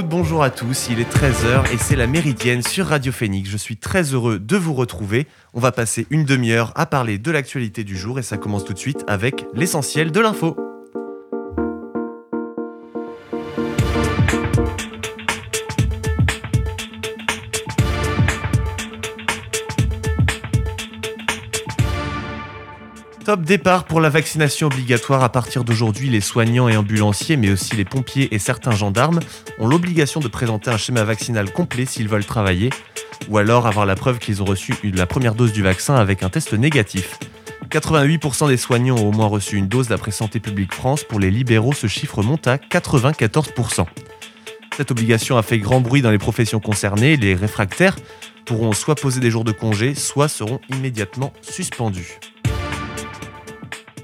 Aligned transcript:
bonjour 0.00 0.42
à 0.42 0.50
tous, 0.50 0.88
il 0.88 1.00
est 1.00 1.12
13h 1.12 1.70
et 1.72 1.76
c'est 1.76 1.96
la 1.96 2.06
Méridienne 2.06 2.62
sur 2.62 2.86
Radio 2.86 3.12
Phoenix. 3.12 3.50
Je 3.50 3.58
suis 3.58 3.76
très 3.76 4.02
heureux 4.14 4.38
de 4.38 4.56
vous 4.56 4.72
retrouver. 4.72 5.26
On 5.52 5.60
va 5.60 5.72
passer 5.72 6.06
une 6.08 6.24
demi-heure 6.24 6.72
à 6.76 6.86
parler 6.86 7.18
de 7.18 7.30
l'actualité 7.30 7.84
du 7.84 7.96
jour 7.96 8.18
et 8.18 8.22
ça 8.22 8.38
commence 8.38 8.64
tout 8.64 8.72
de 8.72 8.78
suite 8.78 9.04
avec 9.06 9.44
l'essentiel 9.52 10.10
de 10.10 10.20
l'info. 10.20 10.71
Top 23.32 23.44
départ 23.44 23.84
pour 23.84 24.02
la 24.02 24.10
vaccination 24.10 24.66
obligatoire. 24.66 25.24
À 25.24 25.30
partir 25.30 25.64
d'aujourd'hui, 25.64 26.10
les 26.10 26.20
soignants 26.20 26.68
et 26.68 26.76
ambulanciers, 26.76 27.38
mais 27.38 27.50
aussi 27.50 27.74
les 27.76 27.86
pompiers 27.86 28.28
et 28.34 28.38
certains 28.38 28.72
gendarmes, 28.72 29.20
ont 29.58 29.66
l'obligation 29.66 30.20
de 30.20 30.28
présenter 30.28 30.68
un 30.68 30.76
schéma 30.76 31.02
vaccinal 31.02 31.50
complet 31.50 31.86
s'ils 31.86 32.08
veulent 32.08 32.26
travailler, 32.26 32.68
ou 33.30 33.38
alors 33.38 33.66
avoir 33.66 33.86
la 33.86 33.94
preuve 33.94 34.18
qu'ils 34.18 34.42
ont 34.42 34.44
reçu 34.44 34.74
la 34.82 35.06
première 35.06 35.34
dose 35.34 35.54
du 35.54 35.62
vaccin 35.62 35.94
avec 35.94 36.22
un 36.22 36.28
test 36.28 36.52
négatif. 36.52 37.18
88% 37.70 38.48
des 38.48 38.58
soignants 38.58 38.98
ont 38.98 39.08
au 39.08 39.12
moins 39.12 39.28
reçu 39.28 39.56
une 39.56 39.66
dose 39.66 39.88
d'après 39.88 40.10
Santé 40.10 40.38
publique 40.38 40.74
France. 40.74 41.02
Pour 41.02 41.18
les 41.18 41.30
libéraux, 41.30 41.72
ce 41.72 41.86
chiffre 41.86 42.22
monte 42.22 42.46
à 42.46 42.58
94%. 42.58 43.86
Cette 44.76 44.90
obligation 44.90 45.38
a 45.38 45.42
fait 45.42 45.58
grand 45.58 45.80
bruit 45.80 46.02
dans 46.02 46.10
les 46.10 46.18
professions 46.18 46.60
concernées. 46.60 47.16
Les 47.16 47.34
réfractaires 47.34 47.96
pourront 48.44 48.72
soit 48.72 48.94
poser 48.94 49.20
des 49.20 49.30
jours 49.30 49.44
de 49.44 49.52
congé, 49.52 49.94
soit 49.94 50.28
seront 50.28 50.60
immédiatement 50.68 51.32
suspendus. 51.40 52.18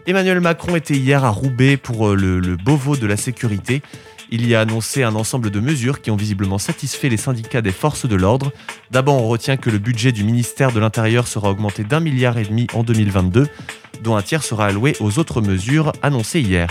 Emmanuel 0.08 0.40
Macron 0.40 0.74
était 0.74 0.94
hier 0.94 1.22
à 1.22 1.28
Roubaix 1.28 1.76
pour 1.76 2.08
euh, 2.08 2.14
le, 2.14 2.56
Beauvau 2.56 2.96
de 2.96 3.06
la 3.06 3.18
sécurité. 3.18 3.82
Il 4.30 4.48
y 4.48 4.54
a 4.54 4.62
annoncé 4.62 5.02
un 5.02 5.14
ensemble 5.14 5.50
de 5.50 5.60
mesures 5.60 6.00
qui 6.00 6.10
ont 6.10 6.16
visiblement 6.16 6.56
satisfait 6.56 7.10
les 7.10 7.18
syndicats 7.18 7.60
des 7.60 7.72
forces 7.72 8.06
de 8.06 8.16
l'ordre. 8.16 8.50
D'abord, 8.90 9.22
on 9.22 9.28
retient 9.28 9.58
que 9.58 9.68
le 9.68 9.76
budget 9.76 10.10
du 10.12 10.24
ministère 10.24 10.72
de 10.72 10.80
l'Intérieur 10.80 11.28
sera 11.28 11.50
augmenté 11.50 11.84
d'un 11.84 12.00
milliard 12.00 12.38
et 12.38 12.44
demi 12.44 12.68
en 12.72 12.84
2022, 12.84 13.48
dont 14.02 14.16
un 14.16 14.22
tiers 14.22 14.42
sera 14.42 14.64
alloué 14.64 14.96
aux 15.00 15.18
autres 15.18 15.42
mesures 15.42 15.92
annoncées 16.00 16.40
hier. 16.40 16.68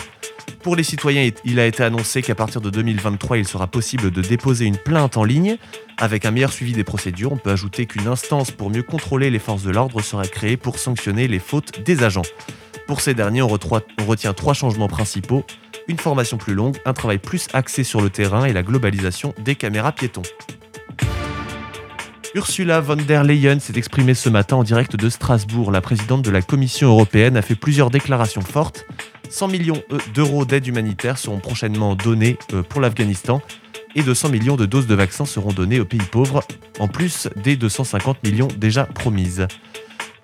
Pour 0.64 0.76
les 0.76 0.82
citoyens, 0.82 1.30
il 1.46 1.60
a 1.60 1.68
été 1.68 1.84
annoncé 1.84 2.24
qu'à 2.24 2.34
partir 2.34 2.60
de 2.60 2.72
2023, 2.72 3.38
il 3.38 3.48
sera 3.48 3.68
possible 3.68 4.10
de 4.10 4.22
déposer 4.24 4.66
une 4.66 4.78
plainte 4.78 5.16
en 5.16 5.24
ligne. 5.24 5.58
Avec 6.00 6.26
un 6.26 6.32
meilleur 6.32 6.52
suivi 6.52 6.74
des 6.74 6.84
procédures, 6.84 7.34
on 7.34 7.38
peut 7.38 7.52
ajouter 7.52 7.86
qu'une 7.86 8.08
instance 8.08 8.50
pour 8.50 8.72
mieux 8.72 8.82
contrôler 8.82 9.30
les 9.30 9.38
forces 9.38 9.62
de 9.62 9.70
l'ordre 9.70 10.02
sera 10.02 10.24
créée 10.24 10.58
pour 10.58 10.80
sanctionner 10.80 11.28
les 11.28 11.40
fautes 11.40 11.84
des 11.84 12.02
agents. 12.02 12.24
Pour 12.88 13.02
ces 13.02 13.14
derniers, 13.14 13.42
on, 13.42 13.50
retient 13.50 14.34
trois 14.34 14.54
changements 14.54 14.88
principaux 14.88 15.44
une 15.90 16.00
formation 16.00 16.38
plus 16.38 16.54
longue, 16.54 16.78
un 16.86 16.94
travail 16.94 17.18
plus 17.18 17.48
axé 17.54 17.84
sur 17.84 18.02
le 18.02 18.10
terrain 18.10 18.46
et 18.46 18.54
la 18.54 18.64
globalisation 18.64 19.34
des 19.40 19.56
caméras 19.56 19.92
piétons. 19.92 20.24
Ursula 22.34 22.82
von 22.82 22.98
der 22.98 23.24
Leyen 23.24 23.60
s'est 23.60 23.78
exprimée 23.78 24.14
ce 24.14 24.30
matin 24.30 24.58
en 24.58 24.64
direct 24.64 24.96
de 24.96 25.10
Strasbourg. 25.10 25.72
La 25.72 25.82
présidente 25.82 26.22
de 26.24 26.32
la 26.32 26.42
Commission 26.42 26.90
européenne 26.90 27.38
a 27.38 27.42
fait 27.42 27.56
plusieurs 27.56 27.90
déclarations 27.90 28.42
fortes. 28.42 28.86
100 29.30 29.48
millions 29.48 29.82
euh, 29.92 29.98
d'euros 30.14 30.46
d'aide 30.46 30.68
humanitaire 30.68 31.18
seront 31.18 31.40
prochainement 31.40 31.96
donnés 31.96 32.38
euh, 32.54 32.64
pour 32.64 32.80
l'Afghanistan 32.80 33.42
et 33.96 34.04
200 34.04 34.30
millions 34.30 34.56
de 34.56 34.66
doses 34.66 34.88
de 34.88 34.96
vaccins 34.96 35.26
seront 35.26 35.52
données 35.52 35.80
aux 35.80 35.86
pays 35.86 36.00
pauvres, 36.00 36.44
en 36.80 36.88
plus 36.88 37.28
des 37.36 37.56
250 37.56 38.24
millions 38.24 38.48
déjà 38.58 38.86
promises. 38.86 39.48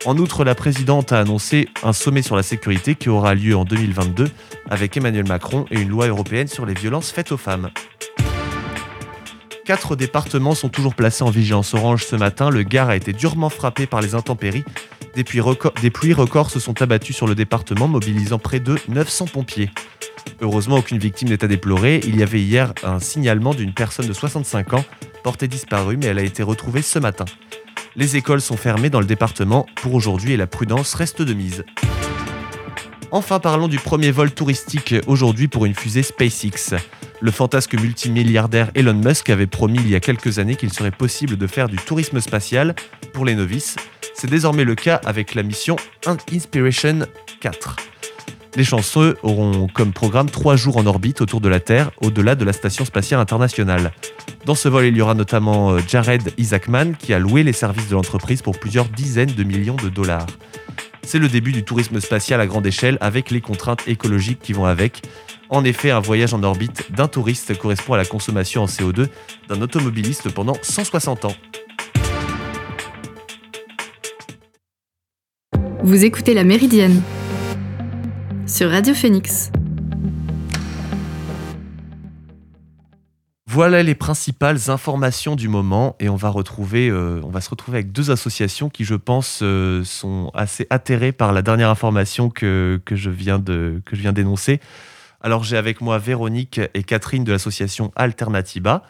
En 0.06 0.18
outre, 0.18 0.44
la 0.44 0.54
présidente 0.54 1.14
a 1.14 1.20
annoncé 1.20 1.70
un 1.82 1.94
sommet 1.94 2.22
sur 2.22 2.36
la 2.36 2.44
sécurité 2.44 2.96
qui 2.96 3.08
aura 3.08 3.36
lieu 3.36 3.56
en 3.56 3.64
2022 3.64 4.30
avec 4.70 4.98
Emmanuel 4.98 5.26
Macron 5.26 5.66
et 5.72 5.80
une 5.80 5.88
loi 5.88 6.08
européenne 6.08 6.48
sur 6.48 6.66
les 6.66 6.74
violences 6.74 7.12
faites 7.12 7.32
aux 7.32 7.38
femmes. 7.38 7.70
Quatre 9.64 9.96
départements 9.96 10.56
sont 10.56 10.68
toujours 10.68 10.94
placés 10.94 11.24
en 11.24 11.30
vigilance 11.30 11.74
orange 11.74 12.04
ce 12.04 12.18
matin. 12.18 12.50
Le 12.50 12.64
Gard 12.64 12.90
a 12.90 12.98
été 12.98 13.14
durement 13.14 13.48
frappé 13.48 13.86
par 13.86 14.02
les 14.02 14.14
intempéries. 14.14 14.66
Des 15.16 15.24
pluies, 15.24 15.40
records, 15.40 16.50
se 16.50 16.60
sont 16.60 16.82
abattus 16.82 17.16
sur 17.16 17.28
le 17.28 17.36
département, 17.36 17.88
mobilisant 17.88 18.40
près 18.40 18.60
de 18.60 18.76
900 18.90 19.28
pompiers. 19.28 19.70
Heureusement, 20.42 20.78
aucune 20.78 20.98
victime 20.98 21.30
n'est 21.30 21.46
à 21.46 21.48
déplorer. 21.48 22.02
Il 22.04 22.18
y 22.18 22.24
avait 22.24 22.42
hier 22.42 22.74
un 22.84 23.00
signalement 23.00 23.54
d'une 23.54 23.74
personne 23.74 24.08
de 24.08 24.14
65 24.14 24.74
ans 24.74 24.84
portée 25.24 25.48
disparue, 25.48 25.96
mais 25.96 26.08
elle 26.08 26.20
a 26.20 26.24
été 26.24 26.44
retrouvée 26.44 26.82
ce 26.82 27.00
matin. 27.00 27.24
Les 27.96 28.18
écoles 28.18 28.42
sont 28.42 28.58
fermées 28.58 28.90
dans 28.90 29.00
le 29.00 29.06
département 29.06 29.68
pour 29.76 29.94
aujourd'hui 29.94 30.32
et 30.32 30.38
la 30.38 30.48
prudence 30.48 30.96
reste 30.96 31.22
de 31.22 31.34
mise. 31.34 31.64
Enfin, 33.12 33.40
parlons 33.40 33.68
du 33.68 33.78
premier 33.78 34.10
vol 34.10 34.32
touristique 34.32 34.96
aujourd'hui 35.06 35.48
pour 35.48 35.66
une 35.66 35.76
fusée 35.76 36.02
SpaceX. 36.02 36.76
Le 37.22 37.30
fantasque 37.30 37.76
multimilliardaire 37.76 38.72
Elon 38.74 38.96
Musk 38.96 39.30
avait 39.30 39.46
promis 39.46 39.78
il 39.78 39.90
y 39.90 39.96
a 39.96 40.00
quelques 40.00 40.40
années 40.40 40.56
qu'il 40.56 40.74
serait 40.74 40.90
possible 40.90 41.38
de 41.38 41.46
faire 41.46 41.70
du 41.70 41.78
tourisme 41.78 42.20
spatial 42.20 42.74
pour 43.14 43.26
les 43.26 43.36
novices. 43.36 43.76
C'est 44.16 44.30
désormais 44.30 44.64
le 44.64 44.74
cas 44.74 45.00
avec 45.06 45.36
la 45.36 45.44
mission 45.44 45.76
Inspiration 46.32 47.06
4. 47.42 47.93
Les 48.56 48.64
chanceux 48.64 49.18
auront 49.24 49.68
comme 49.68 49.94
programme 49.94 50.30
trois 50.30 50.56
jours 50.56 50.78
en 50.78 50.86
orbite 50.86 51.22
autour 51.22 51.42
de 51.42 51.50
la 51.50 51.60
Terre, 51.60 51.90
au-delà 52.02 52.36
de 52.36 52.46
la 52.46 52.54
Station 52.54 52.86
spatiale 52.86 53.20
internationale. 53.20 53.92
Dans 54.46 54.54
ce 54.54 54.70
vol, 54.70 54.86
il 54.86 54.96
y 54.96 55.02
aura 55.02 55.16
notamment 55.16 55.72
euh, 55.72 55.80
Jared 55.88 56.34
Isaacman 56.38 56.96
qui 56.96 57.14
a 57.14 57.20
loué 57.20 57.42
les 57.42 57.54
services 57.54 57.90
de 57.90 57.96
l'entreprise 57.96 58.44
pour 58.44 58.60
plusieurs 58.60 58.86
dizaines 58.86 59.32
de 59.32 59.44
millions 59.44 59.76
de 59.76 59.90
dollars. 59.90 60.28
C'est 61.02 61.18
le 61.18 61.30
début 61.30 61.52
du 61.52 61.64
tourisme 61.64 62.00
spatial 62.00 62.40
à 62.42 62.46
grande 62.46 62.68
échelle 62.68 62.98
avec 63.02 63.32
les 63.32 63.42
contraintes 63.42 63.88
écologiques 63.88 64.40
qui 64.40 64.54
vont 64.54 64.66
avec. 64.66 65.02
En 65.50 65.64
effet, 65.64 65.90
un 65.90 66.00
voyage 66.00 66.34
en 66.34 66.44
orbite 66.44 66.92
d'un 66.92 67.08
touriste 67.08 67.58
correspond 67.58 67.94
à 67.94 67.98
la 67.98 68.06
consommation 68.06 68.64
en 68.64 68.68
CO2 68.68 69.08
d'un 69.50 69.62
automobiliste 69.62 70.30
pendant 70.30 70.58
160 70.62 71.26
ans. 71.26 71.36
Vous 75.84 76.06
écoutez 76.06 76.34
la 76.34 76.44
Méridienne 76.44 77.02
sur 78.46 78.70
Radio 78.70 78.94
Phoenix. 78.94 79.52
Voilà 83.46 83.84
les 83.84 83.94
principales 83.94 84.70
informations 84.70 85.36
du 85.36 85.48
moment 85.48 85.96
et 86.00 86.10
on 86.10 86.16
va, 86.16 86.30
retrouver, 86.30 86.90
euh, 86.90 87.22
on 87.24 87.30
va 87.30 87.40
se 87.40 87.50
retrouver 87.50 87.78
avec 87.78 87.92
deux 87.92 88.10
associations 88.10 88.70
qui, 88.70 88.84
je 88.84 88.96
pense, 88.96 89.42
euh, 89.44 89.84
sont 89.84 90.32
assez 90.34 90.66
atterrées 90.72 91.12
par 91.12 91.34
la 91.34 91.44
dernière 91.44 91.70
information 91.70 92.30
que, 92.30 92.82
que 92.84 92.96
je 92.96 93.12
viens 93.12 93.38
de, 93.38 93.82
que 93.86 93.96
je 93.96 94.02
viens 94.02 94.14
d'énoncer. 94.14 94.60
Alors 95.22 95.44
j'ai 95.44 95.56
avec 95.56 95.82
moi 95.82 96.00
Véronique 96.00 96.60
et 96.74 96.84
Catherine 96.84 97.24
de 97.24 97.32
l'association 97.32 97.92
Alternativa 97.96 98.84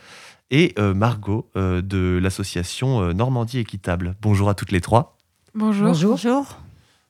et 0.50 0.74
euh, 0.80 0.94
Margot 0.94 1.50
de 1.56 2.20
l'association 2.22 3.14
Normandie 3.14 3.60
Équitable. 3.60 4.16
Bonjour 4.22 4.50
à 4.50 4.56
toutes 4.56 4.72
les 4.72 4.82
trois. 4.82 5.18
Bonjour. 5.54 5.88
Bonjour. 5.88 6.58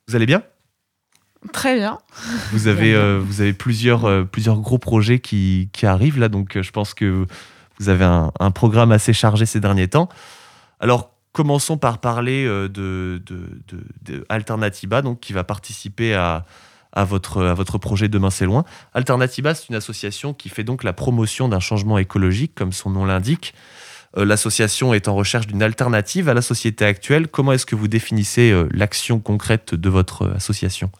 Vous 0.08 0.16
allez 0.16 0.25
bien? 0.25 0.44
Très 1.52 1.76
bien. 1.76 2.00
Vous 2.52 2.68
avez, 2.68 2.94
euh, 2.94 3.20
vous 3.24 3.42
avez 3.42 3.54
plusieurs, 3.54 4.06
euh, 4.06 4.24
plusieurs 4.24 4.59
gros 4.59 4.78
projets 4.78 5.20
qui, 5.20 5.70
qui, 5.74 5.86
arrivent 5.86 6.20
là, 6.20 6.30
donc 6.30 6.56
euh, 6.56 6.64
je 6.64 6.72
pense 6.72 6.94
que 6.94 7.26
vous 7.80 7.90
avez 7.90 8.06
un, 8.06 8.31
un, 8.40 8.52
programme 8.52 8.92
assez 8.92 9.13
chargé 9.13 9.45
ces 9.45 9.60
derniers 9.60 9.90
temps. 9.90 10.07
Alors, 10.80 11.12
commençons 11.34 11.78
par 11.78 12.00
parler 12.00 12.45
de, 12.45 12.69
de, 12.69 13.22
de, 14.04 14.25
Alternativa, 14.30 15.01
donc, 15.01 15.19
qui 15.19 15.34
va 15.34 15.44
participer 15.44 16.13
à, 16.13 16.45
à, 16.94 17.04
votre, 17.04 17.44
à 17.44 17.54
votre 17.54 17.78
projet 17.78 18.07
Demain 18.07 18.30
c'est 18.30 18.45
loin. 18.45 18.63
Alternativa, 18.94 19.54
c'est 19.56 19.69
une 19.69 19.75
association 19.75 20.34
qui 20.34 20.50
fait 20.50 20.63
donc 20.63 20.84
la 20.84 20.94
promotion 20.94 21.50
d'un 21.50 21.60
changement 21.60 21.98
écologique, 21.98 22.54
comme 22.56 22.72
son 22.72 22.92
nom 22.92 23.06
l'indique. 23.06 23.54
L'association 24.16 24.94
est 24.94 25.07
en 25.07 25.16
recherche 25.16 25.48
d'une 25.48 25.63
alternative 25.63 26.30
à 26.30 26.36
la 26.36 26.44
société 26.44 26.86
actuelle. 26.86 27.28
Comment 27.28 27.54
est-ce 27.54 27.66
que 27.66 27.75
vous 27.75 27.88
définissez 27.88 28.54
l'action 28.69 29.19
concrète 29.19 29.74
de 29.74 29.90
votre 29.90 30.31
association? 30.36 30.92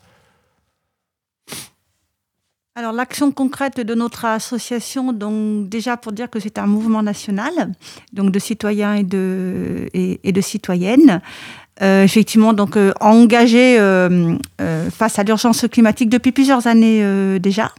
Alors 2.76 2.92
l'action 2.92 3.32
concrète 3.32 3.80
de 3.80 3.94
notre 3.94 4.26
association, 4.26 5.14
donc 5.14 5.70
déjà 5.70 5.96
pour 5.96 6.12
dire 6.12 6.28
que 6.28 6.40
c'est 6.40 6.58
un 6.58 6.66
mouvement 6.66 7.04
national, 7.04 7.72
donc 8.14 8.32
de 8.32 8.40
citoyens 8.40 8.96
et 8.96 9.04
de, 9.04 9.90
et, 9.94 10.32
de 10.32 10.42
citoyennes, 10.42 11.22
euh, 11.84 12.04
effectivement 12.04 12.52
donc 12.54 12.76
euh, 12.76 12.92
engagé 13.00 13.78
euh, 13.80 14.38
face 14.90 15.20
à 15.20 15.24
l'urgence 15.24 15.68
climatique 15.72 16.10
depuis 16.10 16.32
plusieurs 16.32 16.66
années 16.66 17.40
déjà, 17.40 17.72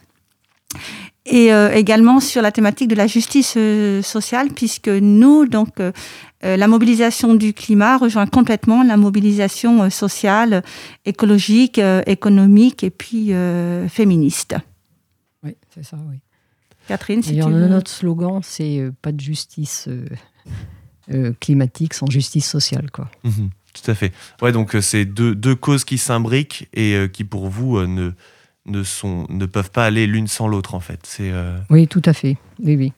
et 1.26 1.48
également 1.72 2.20
sur 2.20 2.42
la 2.42 2.52
thématique 2.52 2.86
de 2.88 2.94
la 2.94 3.06
justice 3.06 3.58
sociale, 4.02 4.50
puisque 4.54 4.88
nous 4.88 5.46
donc 5.46 5.70
la 6.42 6.68
mobilisation 6.68 7.34
du 7.34 7.54
climat 7.54 7.96
rejoint 7.96 8.26
complètement 8.26 8.82
la 8.84 8.98
mobilisation 8.98 9.88
sociale, 9.88 10.62
écologique, 11.06 11.80
économique 12.06 12.84
et 12.84 12.90
puis 12.90 13.32
féministe. 13.88 14.54
Oui, 15.76 15.82
c'est 15.82 15.88
ça, 15.88 15.96
oui. 16.10 16.18
Catherine, 16.88 17.22
si 17.22 17.34
tu 17.34 17.42
veux... 17.42 17.68
Notre 17.68 17.90
slogan, 17.90 18.40
c'est 18.42 18.78
euh, 18.78 18.92
pas 19.00 19.12
de 19.12 19.20
justice 19.20 19.86
euh, 19.88 20.06
euh, 21.12 21.32
climatique 21.40 21.94
sans 21.94 22.10
justice 22.10 22.48
sociale, 22.48 22.90
quoi. 22.90 23.10
Mhm, 23.24 23.50
tout 23.72 23.90
à 23.90 23.94
fait. 23.94 24.12
Ouais, 24.42 24.52
donc 24.52 24.76
c'est 24.80 25.04
deux, 25.04 25.34
deux, 25.34 25.54
causes 25.54 25.84
qui 25.84 25.98
s'imbriquent 25.98 26.68
et 26.74 27.08
qui, 27.12 27.24
pour 27.24 27.48
vous, 27.48 27.80
ne, 27.86 28.12
ne, 28.66 28.82
sont, 28.82 29.26
ne 29.30 29.46
peuvent 29.46 29.70
pas 29.70 29.86
aller 29.86 30.06
l'une 30.06 30.28
sans 30.28 30.46
l'autre, 30.46 30.74
en 30.74 30.80
fait. 30.80 31.00
C'est, 31.04 31.32
Oui, 31.70 31.88
tout 31.88 32.02
à 32.04 32.12
fait. 32.12 32.36
Oui, 32.62 32.76
oui. 32.76 32.92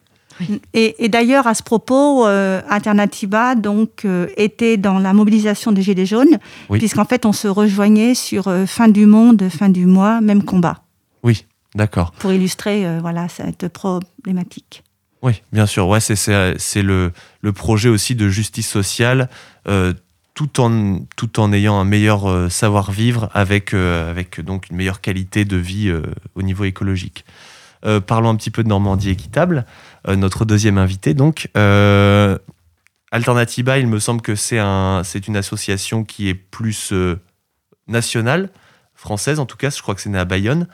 Et, 0.75 1.09
d'ailleurs, 1.09 1.47
à 1.47 1.55
ce 1.55 1.63
propos, 1.63 2.27
euh, 2.27 2.61
Alternativa 2.69 3.55
donc, 3.55 4.05
euh, 4.05 4.27
était 4.37 4.77
dans 4.77 4.99
la 4.99 5.13
mobilisation 5.13 5.73
des 5.73 5.83
Gilets 5.83 6.07
jaunes, 6.07 6.39
puisqu'en 6.71 7.05
fait, 7.05 7.27
on 7.27 7.33
se 7.33 7.49
rejoignait 7.49 8.15
sur 8.15 8.49
euh, 8.49 8.67
fin 8.67 8.89
du 8.89 9.07
monde, 9.07 9.49
fin 9.49 9.69
du 9.69 9.87
mois, 9.87 10.21
même 10.21 10.43
combat. 10.43 10.83
D'accord. 11.77 12.11
Pour 12.13 12.33
illustrer 12.33 12.99
voilà, 13.01 13.29
cette 13.29 13.69
problématique. 13.69 14.83
Oui, 15.23 15.43
bien 15.53 15.67
sûr. 15.67 15.87
Ouais, 15.87 16.01
c'est 16.01 16.83
le, 16.83 17.13
le, 17.41 17.53
projet 17.53 17.89
aussi 17.89 18.15
de 18.15 18.29
justice 18.29 18.69
sociale, 18.69 19.29
tout, 20.35 20.61
en, 20.61 21.01
tout 21.17 21.39
en 21.39 21.53
ayant 21.53 21.79
un 21.79 21.85
meilleur 21.85 22.51
savoir-vivre 22.51 23.29
avec, 23.35 23.75
avec 23.75 24.41
donc 24.41 24.71
une 24.71 24.77
meilleure 24.77 25.01
qualité 25.01 25.45
de 25.45 25.57
vie 25.57 25.93
au 26.35 26.43
niveau 26.43 26.65
écologique. 26.65 27.25
parlons 28.07 28.31
un 28.31 28.37
petit 28.37 28.51
peu 28.51 28.63
de 28.63 28.69
Normandie 28.69 29.11
équitable. 29.11 29.67
Euh, 30.09 30.17
notre 30.17 30.45
deuxième 30.45 30.79
invité. 30.79 31.15
Donc, 31.15 31.49
euh, 31.57 32.39
Alternativa, 33.11 33.79
il 33.79 33.87
me 33.87 33.99
semble 33.99 34.21
que 34.21 34.35
c'est 34.35 34.59
un, 34.59 35.03
une 35.27 35.37
association 35.37 36.05
qui 36.05 36.29
est 36.29 36.35
plus 36.35 36.93
euh, 36.93 37.19
nationale, 37.89 38.51
française 38.95 39.41
en 39.41 39.47
tout 39.47 39.57
cas, 39.57 39.71
je 39.71 39.81
crois 39.83 39.95
que 39.95 40.01
c'est 40.01 40.11
né 40.11 40.19
à 40.19 40.25
Bayonne. 40.25 40.69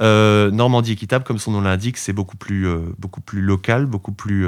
Normandie 0.00 0.92
équitable, 0.92 1.24
comme 1.24 1.38
son 1.38 1.52
nom 1.52 1.60
l'indique, 1.60 1.96
c'est 1.96 2.12
beaucoup 2.12 2.36
plus, 2.36 2.66
beaucoup 2.98 3.20
plus 3.20 3.40
local, 3.40 3.86
beaucoup 3.86 4.12
plus 4.12 4.46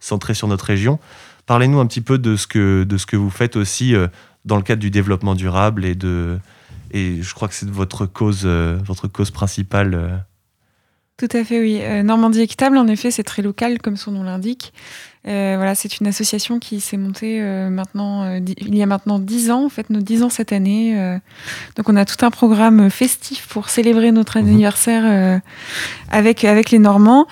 centré 0.00 0.34
sur 0.34 0.48
notre 0.48 0.64
région. 0.64 0.98
Parlez-nous 1.46 1.78
un 1.78 1.86
petit 1.86 2.00
peu 2.00 2.18
de 2.18 2.36
ce 2.36 2.46
que, 2.46 2.84
de 2.84 2.96
ce 2.96 3.06
que 3.06 3.16
vous 3.16 3.30
faites 3.30 3.56
aussi 3.56 3.94
dans 4.44 4.56
le 4.56 4.62
cadre 4.62 4.80
du 4.80 4.90
développement 4.90 5.34
durable 5.34 5.84
et 5.84 5.94
de, 5.94 6.38
et 6.92 7.22
je 7.22 7.34
crois 7.34 7.48
que 7.48 7.54
c'est 7.54 7.68
votre 7.68 8.06
cause, 8.06 8.46
votre 8.46 9.06
cause 9.08 9.30
principale 9.30 10.24
tout 11.16 11.28
à 11.32 11.44
fait, 11.44 11.60
oui. 11.60 11.80
Euh, 11.80 12.02
Normandie 12.02 12.42
Équitable, 12.42 12.76
en 12.76 12.86
effet, 12.88 13.10
c'est 13.10 13.22
très 13.22 13.40
local, 13.40 13.80
comme 13.80 13.96
son 13.96 14.12
nom 14.12 14.22
l'indique. 14.22 14.74
Euh, 15.26 15.54
voilà, 15.56 15.74
c'est 15.74 15.98
une 15.98 16.06
association 16.06 16.58
qui 16.58 16.80
s'est 16.80 16.96
montée 16.96 17.38
euh, 17.40 17.68
maintenant, 17.68 18.36
il 18.36 18.76
y 18.76 18.82
a 18.82 18.86
maintenant 18.86 19.18
dix 19.18 19.50
ans, 19.50 19.64
en 19.64 19.68
fait, 19.68 19.90
nos 19.90 20.00
dix 20.00 20.22
ans 20.22 20.28
cette 20.28 20.52
année. 20.52 20.96
donc, 21.76 21.88
on 21.88 21.96
a 21.96 22.04
tout 22.04 22.24
un 22.24 22.30
programme 22.30 22.90
festif 22.90 23.46
pour 23.48 23.68
célébrer 23.68 24.12
notre 24.12 24.38
mhm. 24.38 24.46
anniversaire 24.46 25.40
avec, 26.10 26.44
avec 26.44 26.70
les 26.70 26.78
Normands. 26.78 27.26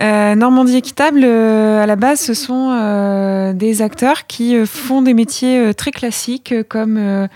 Normandie 0.00 0.76
Équitable, 0.76 1.24
à 1.24 1.86
la 1.86 1.96
base, 1.96 2.20
ce 2.20 2.34
sont 2.34 3.52
des 3.54 3.82
acteurs 3.82 4.26
qui 4.26 4.56
font 4.66 5.02
des 5.02 5.14
métiers 5.14 5.74
très 5.74 5.90
classiques 5.90 6.54
comme 6.68 7.28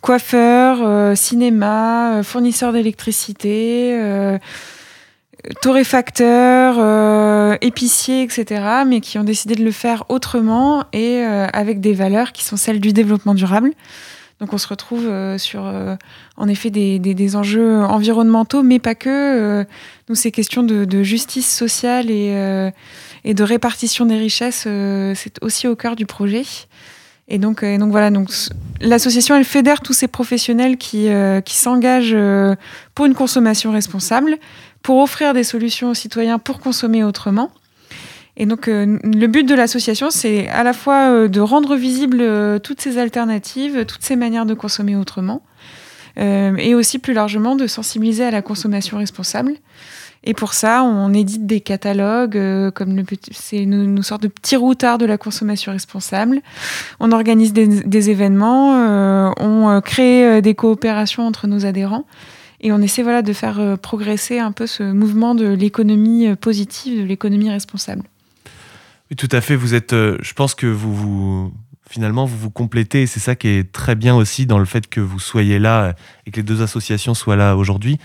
coiffeur, 0.00 1.16
cinéma, 1.16 2.22
fournisseur 2.22 2.72
d'électricité 2.72 4.38
torréfacteurs, 5.60 6.76
euh, 6.78 7.56
épiciers, 7.60 8.22
etc., 8.22 8.84
mais 8.86 9.00
qui 9.00 9.18
ont 9.18 9.24
décidé 9.24 9.54
de 9.54 9.64
le 9.64 9.70
faire 9.70 10.04
autrement 10.08 10.84
et 10.92 11.22
euh, 11.24 11.46
avec 11.52 11.80
des 11.80 11.92
valeurs 11.92 12.32
qui 12.32 12.44
sont 12.44 12.56
celles 12.56 12.80
du 12.80 12.92
développement 12.92 13.34
durable. 13.34 13.72
Donc 14.40 14.52
on 14.52 14.58
se 14.58 14.66
retrouve 14.66 15.06
euh, 15.06 15.38
sur, 15.38 15.72
en 16.36 16.48
effet, 16.48 16.70
des, 16.70 16.98
des, 16.98 17.36
enjeux 17.36 17.82
environnementaux, 17.82 18.62
mais 18.62 18.78
pas 18.78 18.94
que. 18.94 19.64
nous, 20.08 20.14
ces 20.14 20.30
questions 20.30 20.62
de, 20.62 20.84
de, 20.84 21.02
justice 21.02 21.54
sociale 21.54 22.10
et, 22.10 22.70
et, 23.24 23.34
de 23.34 23.44
répartition 23.44 24.06
des 24.06 24.18
richesses, 24.18 24.66
c'est 25.14 25.42
aussi 25.42 25.68
au 25.68 25.76
cœur 25.76 25.94
du 25.94 26.06
projet. 26.06 26.44
Et 27.26 27.38
donc, 27.38 27.62
et 27.62 27.78
donc 27.78 27.90
voilà, 27.90 28.10
donc 28.10 28.28
l'association 28.82 29.34
elle 29.34 29.46
fédère 29.46 29.80
tous 29.80 29.94
ces 29.94 30.08
professionnels 30.08 30.76
qui, 30.76 31.08
qui 31.44 31.54
s'engagent 31.54 32.16
pour 32.94 33.06
une 33.06 33.14
consommation 33.14 33.72
responsable, 33.72 34.38
pour 34.84 34.98
offrir 34.98 35.32
des 35.32 35.44
solutions 35.44 35.90
aux 35.90 35.94
citoyens 35.94 36.38
pour 36.38 36.60
consommer 36.60 37.02
autrement. 37.02 37.50
Et 38.36 38.46
donc, 38.46 38.68
euh, 38.68 38.98
le 39.02 39.26
but 39.26 39.44
de 39.44 39.54
l'association, 39.54 40.10
c'est 40.10 40.46
à 40.48 40.62
la 40.62 40.74
fois 40.74 41.08
euh, 41.08 41.28
de 41.28 41.40
rendre 41.40 41.74
visibles 41.74 42.20
euh, 42.20 42.58
toutes 42.58 42.82
ces 42.82 42.98
alternatives, 42.98 43.86
toutes 43.86 44.02
ces 44.02 44.14
manières 44.14 44.44
de 44.44 44.54
consommer 44.54 44.94
autrement, 44.94 45.42
et 46.16 46.76
aussi 46.76 47.00
plus 47.00 47.12
largement 47.12 47.56
de 47.56 47.66
sensibiliser 47.66 48.24
à 48.24 48.30
la 48.30 48.40
consommation 48.40 48.98
responsable. 48.98 49.54
Et 50.22 50.32
pour 50.32 50.52
ça, 50.54 50.84
on 50.84 51.12
édite 51.12 51.44
des 51.44 51.60
catalogues, 51.60 52.70
comme 52.72 53.02
c'est 53.32 53.58
une, 53.58 54.00
sorte 54.04 54.22
de 54.22 54.28
petit 54.28 54.54
routard 54.54 54.98
de 54.98 55.06
la 55.06 55.18
consommation 55.18 55.72
responsable. 55.72 56.40
On 57.00 57.10
organise 57.10 57.52
des 57.52 58.10
événements, 58.10 59.34
on 59.40 59.80
crée 59.80 60.40
des 60.40 60.54
coopérations 60.54 61.26
entre 61.26 61.48
nos 61.48 61.66
adhérents. 61.66 62.04
Et 62.64 62.72
on 62.72 62.80
essaie 62.80 63.02
voilà, 63.02 63.20
de 63.20 63.34
faire 63.34 63.60
euh, 63.60 63.76
progresser 63.76 64.38
un 64.38 64.50
peu 64.50 64.66
ce 64.66 64.82
mouvement 64.82 65.34
de 65.34 65.46
l'économie 65.46 66.28
euh, 66.28 66.34
positive, 66.34 66.98
de 66.98 67.04
l'économie 67.04 67.50
responsable. 67.50 68.02
Oui, 69.10 69.16
tout 69.16 69.28
à 69.32 69.42
fait. 69.42 69.54
Vous 69.54 69.74
êtes, 69.74 69.92
euh, 69.92 70.16
je 70.22 70.32
pense 70.32 70.54
que 70.54 70.66
vous, 70.66 70.94
vous 70.94 71.54
finalement, 71.86 72.24
vous 72.24 72.38
vous 72.38 72.50
complétez. 72.50 73.02
Et 73.02 73.06
c'est 73.06 73.20
ça 73.20 73.36
qui 73.36 73.48
est 73.48 73.70
très 73.70 73.94
bien 73.94 74.16
aussi 74.16 74.46
dans 74.46 74.58
le 74.58 74.64
fait 74.64 74.88
que 74.88 75.00
vous 75.00 75.20
soyez 75.20 75.58
là 75.58 75.94
et 76.24 76.30
que 76.30 76.36
les 76.36 76.42
deux 76.42 76.62
associations 76.62 77.12
soient 77.12 77.36
là 77.36 77.54
aujourd'hui. 77.54 77.98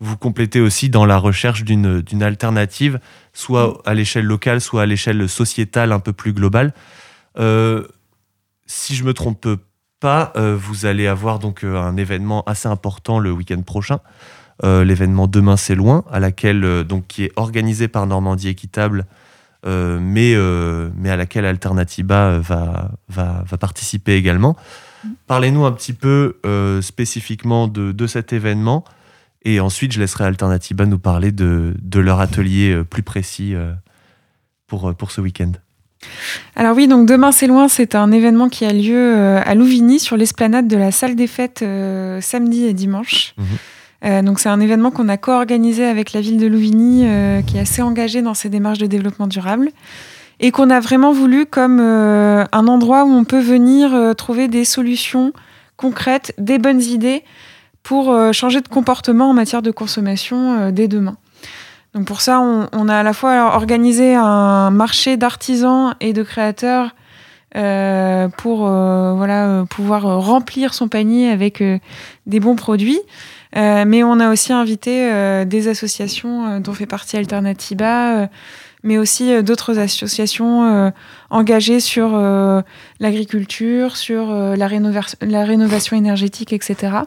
Vous 0.00 0.16
complétez 0.16 0.60
aussi 0.60 0.88
dans 0.88 1.04
la 1.04 1.18
recherche 1.18 1.62
d'une 1.62 2.22
alternative, 2.22 3.00
soit 3.34 3.82
à 3.84 3.92
l'échelle 3.92 4.24
locale, 4.24 4.62
soit 4.62 4.82
à 4.82 4.86
l'échelle 4.86 5.28
sociétale 5.28 5.92
un 5.92 6.00
peu 6.00 6.14
plus 6.14 6.32
globale. 6.32 6.72
si 8.66 8.94
je 8.94 9.04
me 9.04 9.14
trompe 9.14 9.46
pas, 10.00 10.32
euh, 10.36 10.56
vous 10.58 10.86
allez 10.86 11.06
avoir 11.06 11.38
donc 11.38 11.64
euh, 11.64 11.80
un 11.80 11.96
événement 11.96 12.42
assez 12.44 12.68
important 12.68 13.18
le 13.18 13.32
week-end 13.32 13.62
prochain. 13.62 14.00
Euh, 14.64 14.84
l'événement 14.84 15.26
Demain 15.26 15.56
c'est 15.56 15.74
loin, 15.74 16.04
à 16.10 16.20
laquelle 16.20 16.84
donc 16.84 17.06
qui 17.06 17.24
est 17.24 17.32
organisé 17.36 17.88
par 17.88 18.06
Normandie 18.06 18.48
Équitable, 18.48 19.06
mais 19.64 20.36
à 20.36 21.16
laquelle 21.16 21.44
Alternativa 21.44 22.38
va 22.38 23.44
participer 23.58 24.14
également. 24.14 24.56
Parlez-nous 25.26 25.64
un 25.64 25.72
petit 25.72 25.92
peu 25.92 26.36
spécifiquement 26.82 27.66
de, 27.66 27.90
de, 27.92 28.06
cet 28.06 28.32
événement. 28.32 28.84
Et 29.42 29.58
ensuite, 29.60 29.92
je 29.92 30.00
laisserai 30.00 30.24
Alternativa 30.24 30.86
nous 30.86 31.00
parler 31.00 31.32
de, 31.32 31.74
de 31.82 32.00
leur 32.00 32.20
atelier 32.20 32.80
plus 32.88 33.02
précis 33.02 33.54
pour, 34.68 34.94
pour 34.94 35.10
ce 35.10 35.20
week-end. 35.20 35.52
Alors 36.54 36.76
oui, 36.76 36.88
donc 36.88 37.06
demain 37.06 37.32
c'est 37.32 37.46
loin, 37.46 37.68
c'est 37.68 37.94
un 37.94 38.12
événement 38.12 38.48
qui 38.48 38.64
a 38.64 38.72
lieu 38.72 38.96
euh, 38.96 39.40
à 39.44 39.54
Louvigny 39.54 39.98
sur 39.98 40.16
l'esplanade 40.16 40.68
de 40.68 40.76
la 40.76 40.90
salle 40.90 41.14
des 41.14 41.26
fêtes 41.26 41.62
euh, 41.62 42.20
samedi 42.20 42.64
et 42.64 42.72
dimanche. 42.72 43.34
Mhm. 43.36 43.44
Euh, 44.04 44.22
donc 44.22 44.40
c'est 44.40 44.48
un 44.48 44.60
événement 44.60 44.90
qu'on 44.90 45.08
a 45.08 45.16
co-organisé 45.16 45.84
avec 45.84 46.12
la 46.12 46.20
ville 46.20 46.38
de 46.38 46.46
Louvigny 46.46 47.06
qui 47.46 47.56
est 47.56 47.60
assez 47.60 47.82
engagée 47.82 48.22
dans 48.22 48.34
ses 48.34 48.48
démarches 48.48 48.78
de 48.78 48.86
développement 48.86 49.26
durable 49.26 49.70
et 50.38 50.50
qu'on 50.50 50.68
a 50.68 50.80
vraiment 50.80 51.12
voulu 51.12 51.46
comme 51.46 51.80
un 51.80 52.68
endroit 52.68 53.04
où 53.04 53.10
on 53.10 53.24
peut 53.24 53.40
venir 53.40 54.14
trouver 54.16 54.48
des 54.48 54.66
solutions 54.66 55.32
concrètes, 55.76 56.34
des 56.36 56.58
bonnes 56.58 56.82
idées 56.82 57.24
pour 57.82 58.14
changer 58.34 58.60
de 58.60 58.68
comportement 58.68 59.30
en 59.30 59.32
matière 59.32 59.62
de 59.62 59.70
consommation 59.70 60.70
dès 60.70 60.88
demain. 60.88 61.16
Donc 61.96 62.04
pour 62.04 62.20
ça, 62.20 62.40
on, 62.40 62.88
a 62.90 62.98
à 62.98 63.02
la 63.02 63.14
fois 63.14 63.54
organisé 63.54 64.14
un 64.14 64.70
marché 64.70 65.16
d'artisans 65.16 65.94
et 66.00 66.12
de 66.12 66.22
créateurs 66.22 66.94
euh, 67.56 68.28
pour 68.28 68.66
euh, 68.66 69.14
voilà, 69.14 69.46
euh, 69.46 69.64
pouvoir 69.64 70.02
remplir 70.20 70.74
son 70.74 70.88
panier 70.88 71.30
avec 71.30 71.64
des 72.26 72.38
bons 72.38 72.54
produits. 72.54 73.00
mais 73.54 74.02
on 74.04 74.20
a 74.20 74.30
aussi 74.30 74.52
invité 74.52 75.10
des 75.46 75.68
associations 75.68 76.60
dont 76.60 76.74
fait 76.74 76.84
partie 76.84 77.16
Alternativa, 77.16 78.28
mais 78.82 78.98
aussi 78.98 79.42
d'autres 79.42 79.78
associations 79.78 80.92
engagées 81.30 81.80
sur 81.80 82.10
l'agriculture, 83.00 83.96
sur 83.96 84.34
la, 84.34 84.68
la 85.22 85.44
rénovation 85.46 85.96
énergétique, 85.96 86.52
etc. 86.52 86.98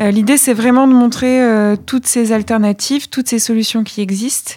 Euh, 0.00 0.10
l'idée, 0.10 0.36
c'est 0.36 0.54
vraiment 0.54 0.88
de 0.88 0.94
montrer 0.94 1.42
euh, 1.42 1.76
toutes 1.76 2.06
ces 2.06 2.32
alternatives, 2.32 3.08
toutes 3.08 3.28
ces 3.28 3.38
solutions 3.38 3.84
qui 3.84 4.00
existent. 4.00 4.54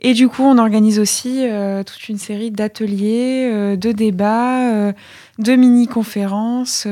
Et 0.00 0.12
du 0.12 0.28
coup, 0.28 0.42
on 0.42 0.58
organise 0.58 0.98
aussi 0.98 1.48
euh, 1.48 1.82
toute 1.82 2.08
une 2.08 2.18
série 2.18 2.50
d'ateliers, 2.50 3.76
de 3.76 3.92
débats, 3.92 4.92
de 5.38 5.56
mini-conférences, 5.56 6.86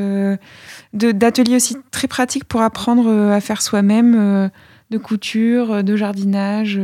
d'ateliers 0.95 1.57
aussi 1.57 1.77
très 1.91 2.09
pratiques 2.09 2.45
pour 2.45 2.63
apprendre 2.63 3.11
à 3.31 3.41
faire 3.41 3.61
soi-même, 3.61 4.51
de 4.91 4.99
couture, 4.99 5.85
de 5.85 5.97
jardinage. 5.97 6.81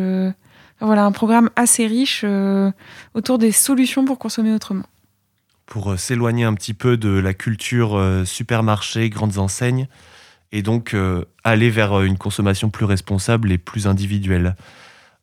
voilà, 0.81 1.07
un 1.07 1.13
programme 1.13 1.49
assez 1.57 1.87
riche 1.87 2.27
autour 3.15 3.39
des 3.39 3.53
solutions 3.53 4.05
pour 4.05 4.19
consommer 4.19 4.53
autrement. 4.53 4.85
Pour 5.65 5.99
s'éloigner 5.99 6.45
un 6.45 6.55
petit 6.55 6.75
peu 6.75 6.99
de 6.99 7.11
la 7.11 7.33
culture 7.33 7.99
supermarché, 8.27 9.09
grandes 9.09 9.39
enseignes, 9.39 9.87
et 10.53 10.63
donc 10.63 10.95
euh, 10.95 11.25
aller 11.45 11.71
vers 11.71 11.93
euh, 11.93 12.05
une 12.05 12.19
consommation 12.19 12.71
plus 12.71 12.85
responsable 12.85 13.53
et 13.53 13.59
plus 13.59 13.87
individuelle. 13.87 14.57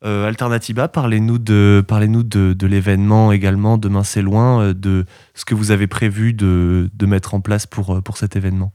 Euh, 0.04 0.26
Alternativa, 0.26 0.88
parlez-nous 0.88 1.38
de, 1.38 1.84
parlez 1.86 2.06
de, 2.06 2.66
l'événement 2.66 3.32
également, 3.32 3.78
demain 3.78 4.04
c'est 4.04 4.22
loin, 4.22 4.72
de 4.72 5.04
ce 5.34 5.44
que 5.44 5.54
vous 5.54 5.70
avez 5.70 5.86
prévu 5.86 6.32
de, 6.32 6.90
de 6.92 7.06
mettre 7.06 7.34
en 7.34 7.40
place 7.40 7.66
pour, 7.66 8.02
pour 8.02 8.16
cet 8.18 8.36
événement. 8.36 8.72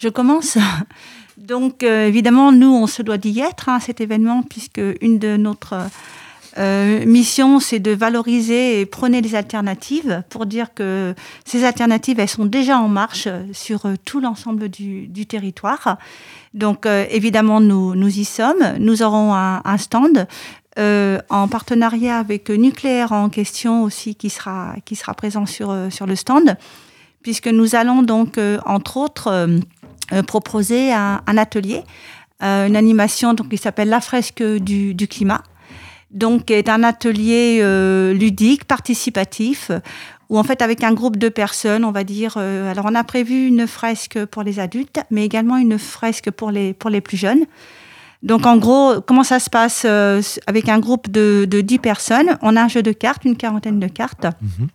Je 0.00 0.08
commence. 0.08 0.58
Donc 1.38 1.82
évidemment, 1.82 2.52
nous, 2.52 2.72
on 2.72 2.86
se 2.86 3.00
doit 3.00 3.16
d'y 3.16 3.40
être 3.40 3.68
hein, 3.68 3.80
cet 3.80 4.00
événement, 4.00 4.42
puisque 4.42 4.82
une 5.00 5.18
de 5.18 5.36
notre 5.36 5.88
mission, 6.56 7.60
c'est 7.60 7.78
de 7.78 7.90
valoriser 7.92 8.80
et 8.80 8.86
prôner 8.86 9.20
les 9.20 9.34
alternatives 9.34 10.22
pour 10.28 10.46
dire 10.46 10.74
que 10.74 11.14
ces 11.44 11.64
alternatives, 11.64 12.18
elles 12.18 12.28
sont 12.28 12.46
déjà 12.46 12.78
en 12.78 12.88
marche 12.88 13.28
sur 13.52 13.82
tout 14.04 14.20
l'ensemble 14.20 14.68
du, 14.68 15.26
territoire. 15.26 15.98
Donc, 16.54 16.86
évidemment, 16.86 17.60
nous, 17.60 17.94
nous 17.94 18.18
y 18.18 18.24
sommes. 18.24 18.76
Nous 18.78 19.02
aurons 19.02 19.34
un, 19.34 19.60
un 19.64 19.76
stand 19.78 20.26
euh, 20.78 21.18
en 21.28 21.48
partenariat 21.48 22.18
avec 22.18 22.50
Nucléaire 22.50 23.10
en 23.10 23.30
question 23.30 23.82
aussi, 23.82 24.14
qui 24.14 24.30
sera, 24.30 24.76
qui 24.84 24.94
sera 24.94 25.12
présent 25.12 25.44
sur, 25.44 25.70
euh, 25.70 25.90
sur 25.90 26.06
le 26.06 26.14
stand, 26.14 26.56
puisque 27.20 27.48
nous 27.48 27.74
allons 27.74 28.02
donc, 28.02 28.38
euh, 28.38 28.58
entre 28.64 28.96
autres, 28.96 29.48
proposer 30.26 30.92
un, 30.92 31.20
atelier, 31.26 31.82
une 32.40 32.76
animation 32.76 33.34
donc, 33.34 33.50
qui 33.50 33.58
s'appelle 33.58 33.88
La 33.90 34.00
fresque 34.00 34.42
du, 34.42 34.94
du 34.94 35.06
climat, 35.06 35.42
donc 36.10 36.50
est 36.50 36.68
un 36.68 36.82
atelier 36.82 37.62
ludique, 38.14 38.64
participatif, 38.64 39.70
où 40.28 40.38
en 40.38 40.42
fait 40.42 40.62
avec 40.62 40.82
un 40.82 40.92
groupe 40.92 41.16
de 41.16 41.28
personnes, 41.28 41.84
on 41.84 41.90
va 41.90 42.04
dire, 42.04 42.36
alors 42.36 42.86
on 42.88 42.94
a 42.94 43.04
prévu 43.04 43.46
une 43.46 43.66
fresque 43.66 44.24
pour 44.26 44.42
les 44.42 44.60
adultes, 44.60 45.00
mais 45.10 45.24
également 45.24 45.56
une 45.56 45.78
fresque 45.78 46.30
pour 46.30 46.50
les, 46.50 46.72
pour 46.72 46.90
les 46.90 47.00
plus 47.00 47.16
jeunes. 47.16 47.44
Donc 48.22 48.46
en 48.46 48.56
gros, 48.56 49.00
comment 49.00 49.22
ça 49.22 49.38
se 49.38 49.48
passe 49.48 49.82
euh, 49.84 50.20
avec 50.46 50.68
un 50.68 50.80
groupe 50.80 51.10
de, 51.10 51.46
de 51.48 51.60
10 51.60 51.78
personnes? 51.78 52.38
On 52.42 52.56
a 52.56 52.62
un 52.62 52.68
jeu 52.68 52.82
de 52.82 52.92
cartes, 52.92 53.24
une 53.24 53.36
quarantaine 53.36 53.78
de 53.78 53.86
cartes. 53.86 54.24
Mhm. 54.24 54.68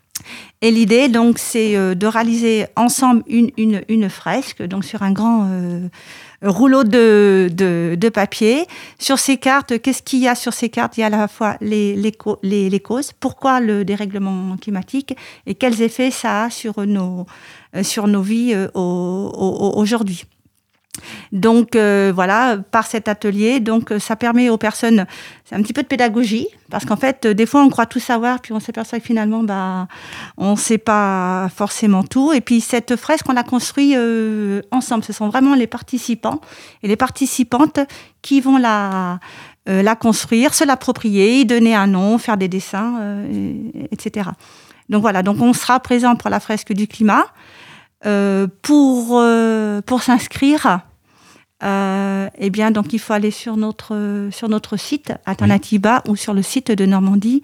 Et 0.62 0.72
l'idée, 0.72 1.10
donc, 1.10 1.38
c'est 1.38 1.76
euh, 1.76 1.96
de 1.96 2.08
réaliser 2.08 2.68
ensemble 2.78 3.24
une, 3.28 3.52
une, 3.58 3.82
une, 3.90 4.10
fresque, 4.10 4.64
donc 4.64 4.86
sur 4.86 5.04
un 5.04 5.12
grand 5.12 5.48
euh, 5.50 5.90
rouleau 6.44 6.84
de, 6.84 7.50
de, 7.52 8.10
papier. 8.10 8.66
Sur 9.00 9.18
ces 9.20 9.38
cartes, 9.38 9.80
qu'est-ce 9.82 10.04
qu'il 10.04 10.20
y 10.20 10.28
a 10.28 10.36
sur 10.36 10.54
ces 10.54 10.70
cartes? 10.70 10.98
Il 10.98 11.02
y 11.02 11.04
a 11.04 11.08
à 11.08 11.10
la 11.10 11.28
fois 11.28 11.58
les, 11.62 11.96
les, 11.96 12.70
les, 12.70 12.80
causes, 12.80 13.12
pourquoi 13.20 13.60
le 13.60 13.86
dérèglement 13.86 14.58
climatique? 14.58 15.16
Et 15.46 15.56
quels 15.56 15.82
effets 15.82 16.12
ça 16.12 16.44
a 16.44 16.50
sur 16.50 16.86
nos, 16.86 17.26
sur 17.82 18.08
nos 18.08 18.22
vies 18.22 18.56
aujourd'hui? 18.74 20.26
Donc 21.34 21.76
euh, 21.76 22.12
voilà, 22.14 22.58
par 22.70 22.86
cet 22.86 23.08
atelier, 23.08 23.60
donc 23.60 23.92
euh, 23.92 23.98
ça 23.98 24.16
permet 24.16 24.50
aux 24.50 24.60
personnes, 24.60 25.08
c'est 25.44 25.56
un 25.56 25.64
petit 25.64 25.74
peu 25.74 25.82
de 25.82 25.88
pédagogie, 25.88 26.48
parce 26.70 26.86
qu'en 26.86 26.96
fait, 26.96 27.26
euh, 27.26 27.34
des 27.34 27.48
fois 27.48 27.64
on 27.64 27.70
croit 27.70 27.88
tout 27.88 28.00
savoir, 28.00 28.40
puis 28.40 28.54
on 28.54 28.60
s'aperçoit 28.60 29.00
que 29.00 29.06
finalement, 29.06 29.42
bah, 29.42 29.88
on 30.38 30.52
ne 30.52 30.56
sait 30.56 30.78
pas 30.78 31.50
forcément 31.56 32.04
tout. 32.04 32.34
Et 32.34 32.42
puis 32.42 32.62
cette 32.62 32.96
fresque, 32.96 33.26
on 33.28 33.34
l'a 33.34 33.42
construite 33.42 33.98
ensemble. 34.70 35.04
Ce 35.04 35.12
sont 35.12 35.28
vraiment 35.28 35.56
les 35.56 35.66
participants 35.66 36.40
et 36.84 36.88
les 36.88 36.96
participantes 36.96 37.80
qui 38.22 38.40
vont 38.40 38.58
la, 38.58 39.20
la 39.66 39.96
construire, 39.96 40.54
se 40.54 40.64
l'approprier, 40.64 41.40
y 41.40 41.46
donner 41.46 41.74
un 41.74 41.88
nom, 41.88 42.20
faire 42.20 42.38
des 42.38 42.48
dessins, 42.48 43.24
etc. 43.92 44.30
Donc 44.90 45.02
voilà, 45.02 45.24
donc 45.24 45.42
on 45.42 45.54
sera 45.54 45.80
présent 45.80 46.16
pour 46.16 46.30
la 46.30 46.40
fresque 46.40 46.74
du 46.74 46.88
climat. 46.88 47.26
Euh, 48.06 48.48
pour, 48.62 49.12
euh, 49.14 49.82
pour 49.82 50.04
s'inscrire, 50.04 50.82
euh, 51.64 52.30
eh 52.38 52.50
bien, 52.50 52.72
donc 52.72 52.94
il 52.94 53.00
faut 53.00 53.14
aller 53.14 53.32
sur 53.32 53.58
notre, 53.58 54.30
sur 54.32 54.50
notre 54.50 54.78
site 54.78 55.14
Alternatiba 55.26 56.02
ou 56.08 56.16
sur 56.16 56.34
le 56.34 56.42
site 56.42 56.72
de 56.72 56.86
Normandie 56.86 57.42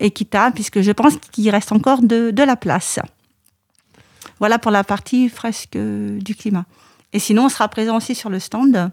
Équitable, 0.00 0.54
puisque 0.54 0.80
je 0.80 0.90
pense 0.90 1.16
qu'il 1.30 1.48
reste 1.48 1.70
encore 1.70 2.02
de, 2.02 2.32
de, 2.32 2.42
la 2.42 2.56
place. 2.56 2.98
Voilà 4.40 4.58
pour 4.58 4.72
la 4.72 4.82
partie 4.82 5.28
fresque 5.28 5.78
du 5.78 6.34
climat. 6.34 6.64
Et 7.12 7.20
sinon, 7.20 7.44
on 7.44 7.48
sera 7.48 7.68
présent 7.68 7.96
aussi 7.96 8.16
sur 8.16 8.28
le 8.28 8.40
stand 8.40 8.90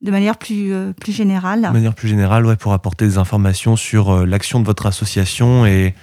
de 0.00 0.10
manière 0.10 0.38
plus, 0.38 0.72
plus 0.98 1.12
générale. 1.12 1.60
De 1.60 1.68
manière 1.68 1.94
plus 1.94 2.08
générale, 2.08 2.46
ouais, 2.46 2.56
pour 2.56 2.72
apporter 2.72 3.04
des 3.04 3.18
informations 3.18 3.76
sur 3.76 4.24
l'action 4.24 4.60
de 4.60 4.64
votre 4.64 4.86
association 4.86 5.66
et, 5.66 5.94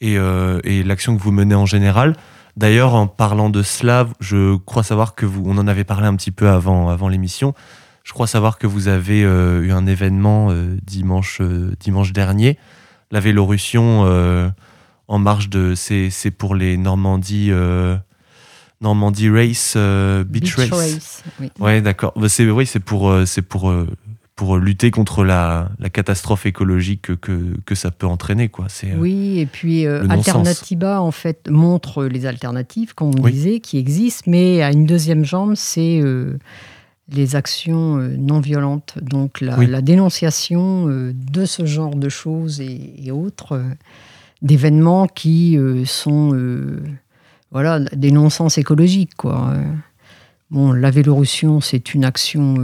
et, 0.00 0.14
et 0.14 0.82
l'action 0.82 1.14
que 1.14 1.22
vous 1.22 1.32
menez 1.32 1.54
en 1.54 1.66
général. 1.66 2.16
D'ailleurs, 2.56 2.94
en 2.94 3.06
parlant 3.06 3.50
de 3.50 3.62
cela, 3.62 4.06
je 4.20 4.56
crois 4.56 4.84
savoir 4.84 5.14
que 5.14 5.26
vous, 5.26 5.42
on 5.44 5.58
en 5.58 5.66
avait 5.66 5.84
parlé 5.84 6.06
un 6.06 6.14
petit 6.14 6.30
peu 6.30 6.48
avant, 6.48 6.88
avant 6.88 7.08
l'émission. 7.08 7.54
Je 8.04 8.12
crois 8.12 8.26
savoir 8.26 8.58
que 8.58 8.66
vous 8.66 8.88
avez 8.88 9.24
euh, 9.24 9.62
eu 9.62 9.72
un 9.72 9.86
événement 9.86 10.50
euh, 10.50 10.76
dimanche, 10.84 11.38
euh, 11.40 11.74
dimanche 11.80 12.12
dernier, 12.12 12.58
la 13.10 13.18
Vélorussion 13.18 14.02
en 15.06 15.18
marge 15.18 15.48
de, 15.48 15.74
c'est, 15.74 16.30
pour 16.30 16.54
les 16.54 16.76
Normandie, 16.76 17.50
Normandie 18.80 19.30
Race, 19.30 19.76
Beach, 20.26 20.56
Race. 20.56 21.22
oui. 21.40 21.50
Ouais, 21.60 21.80
d'accord. 21.80 22.12
Bah, 22.16 22.28
c'est, 22.28 22.48
oui, 22.50 22.66
c'est 22.66 22.80
pour, 22.80 23.14
c'est 23.26 23.42
pour 23.42 23.72
pour 24.36 24.56
lutter 24.56 24.90
contre 24.90 25.24
la, 25.24 25.70
la 25.78 25.90
catastrophe 25.90 26.46
écologique 26.46 27.14
que, 27.20 27.56
que, 27.64 27.74
ça 27.74 27.90
peut 27.90 28.06
entraîner. 28.06 28.48
Quoi. 28.48 28.66
C'est, 28.68 28.92
euh, 28.92 28.98
oui, 28.98 29.38
et 29.38 29.46
puis 29.46 29.86
euh, 29.86 30.08
Alternativa, 30.08 31.00
en 31.00 31.12
fait, 31.12 31.48
montre 31.48 32.04
les 32.04 32.26
alternatives, 32.26 32.94
comme 32.94 33.12
on 33.16 33.28
disait, 33.28 33.60
qui 33.60 33.78
existent, 33.78 34.28
mais 34.28 34.62
à 34.62 34.72
une 34.72 34.86
deuxième 34.86 35.24
jambe, 35.24 35.54
c'est 35.54 36.00
euh, 36.00 36.36
les 37.10 37.36
actions 37.36 37.96
non 37.96 38.40
violentes. 38.40 38.98
Donc 39.00 39.40
la, 39.40 39.56
la 39.56 39.80
dénonciation 39.82 40.86
de 40.86 41.44
ce 41.44 41.64
genre 41.64 41.94
de 41.94 42.08
choses 42.08 42.60
et, 42.60 43.12
autres, 43.12 43.62
d'événements 44.42 45.06
qui 45.06 45.58
sont 45.84 46.36
voilà, 47.52 47.78
des 47.78 48.10
non-sens 48.10 48.58
écologiques. 48.58 49.14
Quoi. 49.16 49.52
Bon, 50.50 50.72
la 50.72 50.90
Vélorussion, 50.90 51.60
c'est 51.60 51.94
une 51.94 52.04
action 52.04 52.56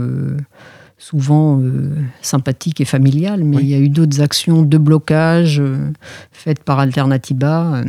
souvent 1.01 1.59
euh, 1.59 1.89
sympathique 2.21 2.79
et 2.79 2.85
familiale, 2.85 3.43
mais 3.43 3.57
il 3.57 3.67
y 3.67 3.73
a 3.73 3.79
eu 3.79 3.89
d'autres 3.89 4.21
actions 4.21 4.61
de 4.61 4.77
blocage 4.77 5.59
euh, 5.59 5.91
faites 6.31 6.63
par 6.63 6.79
Alternatiba. 6.79 7.77
Euh, 7.77 7.85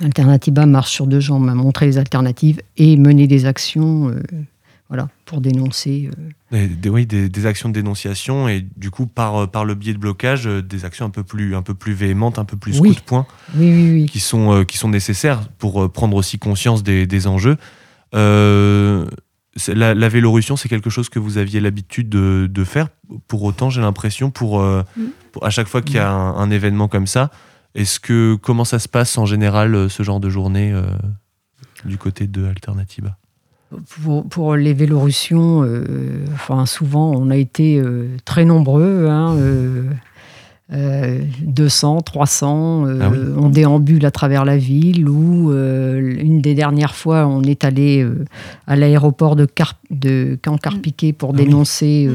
Alternatiba 0.00 0.64
marche 0.64 0.90
sur 0.90 1.06
deux 1.06 1.20
jambes, 1.20 1.48
à 1.48 1.54
montrer 1.54 1.86
les 1.86 1.98
alternatives 1.98 2.62
et 2.78 2.96
mener 2.96 3.28
des 3.28 3.46
actions 3.46 4.12
voilà, 4.88 5.08
pour 5.24 5.40
dénoncer. 5.40 6.10
Des, 6.50 6.88
oui, 6.88 7.06
des, 7.06 7.46
actions 7.46 7.68
de 7.68 7.74
dénonciation 7.74 8.48
et 8.48 8.66
du 8.76 8.90
coup, 8.90 9.06
par, 9.06 9.48
par 9.48 9.64
le 9.64 9.76
biais 9.76 9.92
de 9.92 9.98
blocage, 9.98 10.46
des 10.46 10.84
actions 10.84 11.06
un 11.06 11.10
peu 11.10 11.22
plus, 11.22 11.54
un 11.54 11.62
peu 11.62 11.74
plus 11.74 11.92
véhémentes, 11.92 12.40
un 12.40 12.44
peu 12.44 12.56
plus 12.56 12.80
coup 12.80 12.92
de 12.92 13.00
poing, 13.00 13.24
oui, 13.54 13.72
oui, 13.72 13.90
oui. 13.92 14.06
Qui, 14.06 14.18
sont, 14.18 14.64
qui 14.64 14.78
sont 14.78 14.88
nécessaires 14.88 15.48
pour 15.58 15.88
prendre 15.92 16.16
aussi 16.16 16.40
conscience 16.40 16.82
des 16.82 17.26
enjeux. 17.28 17.56
La, 19.68 19.94
la, 19.94 20.08
Vélorussion, 20.08 20.56
c'est 20.56 20.68
quelque 20.68 20.90
chose 20.90 21.08
que 21.08 21.20
vous 21.20 21.38
aviez 21.38 21.60
l'habitude 21.60 22.08
de, 22.08 22.64
faire. 22.64 22.88
Pour 23.28 23.44
autant, 23.44 23.70
j'ai 23.70 23.80
l'impression, 23.80 24.30
pour, 24.30 24.60
euh, 24.60 24.82
mm. 24.96 25.04
à 25.42 25.50
chaque 25.50 25.68
fois 25.68 25.80
qu'il 25.80 25.96
y 25.96 26.00
a 26.00 26.10
un, 26.10 26.50
événement 26.50 26.88
comme 26.88 27.06
ça, 27.06 27.30
est-ce 27.74 28.00
que 28.00 28.36
comment 28.36 28.64
ça 28.64 28.78
se 28.78 28.88
passe 28.88 29.16
en 29.16 29.26
général 29.26 29.74
euh, 29.74 29.88
ce 29.88 30.02
genre 30.02 30.18
de 30.18 30.28
journée 30.28 30.72
euh, 30.72 30.82
du 31.84 31.98
côté 31.98 32.26
de 32.26 32.46
Alternativa? 32.46 33.16
Pour, 34.30 34.54
les 34.56 34.72
Vélorussions, 34.72 35.68
enfin 36.32 36.64
souvent 36.64 37.10
on 37.10 37.28
a 37.30 37.36
été 37.36 37.82
très 38.24 38.44
nombreux. 38.44 39.08
Hein, 39.08 39.36
200, 40.70 42.00
300, 42.00 42.86
euh, 42.86 42.98
ah 43.02 43.10
on 43.38 43.50
déambule 43.50 44.06
à 44.06 44.10
travers 44.10 44.46
la 44.46 44.56
ville 44.56 45.06
ou 45.10 45.52
euh, 45.52 46.16
une 46.18 46.40
des 46.40 46.54
dernières 46.54 46.94
fois 46.94 47.26
on 47.26 47.42
est 47.42 47.64
allé 47.64 48.02
euh, 48.02 48.24
à 48.66 48.74
l'aéroport 48.74 49.36
de, 49.36 49.46
de 49.90 50.38
Camp 50.40 50.56
Carpiquet 50.56 51.12
pour 51.12 51.32
ah 51.34 51.36
dénoncer 51.36 52.08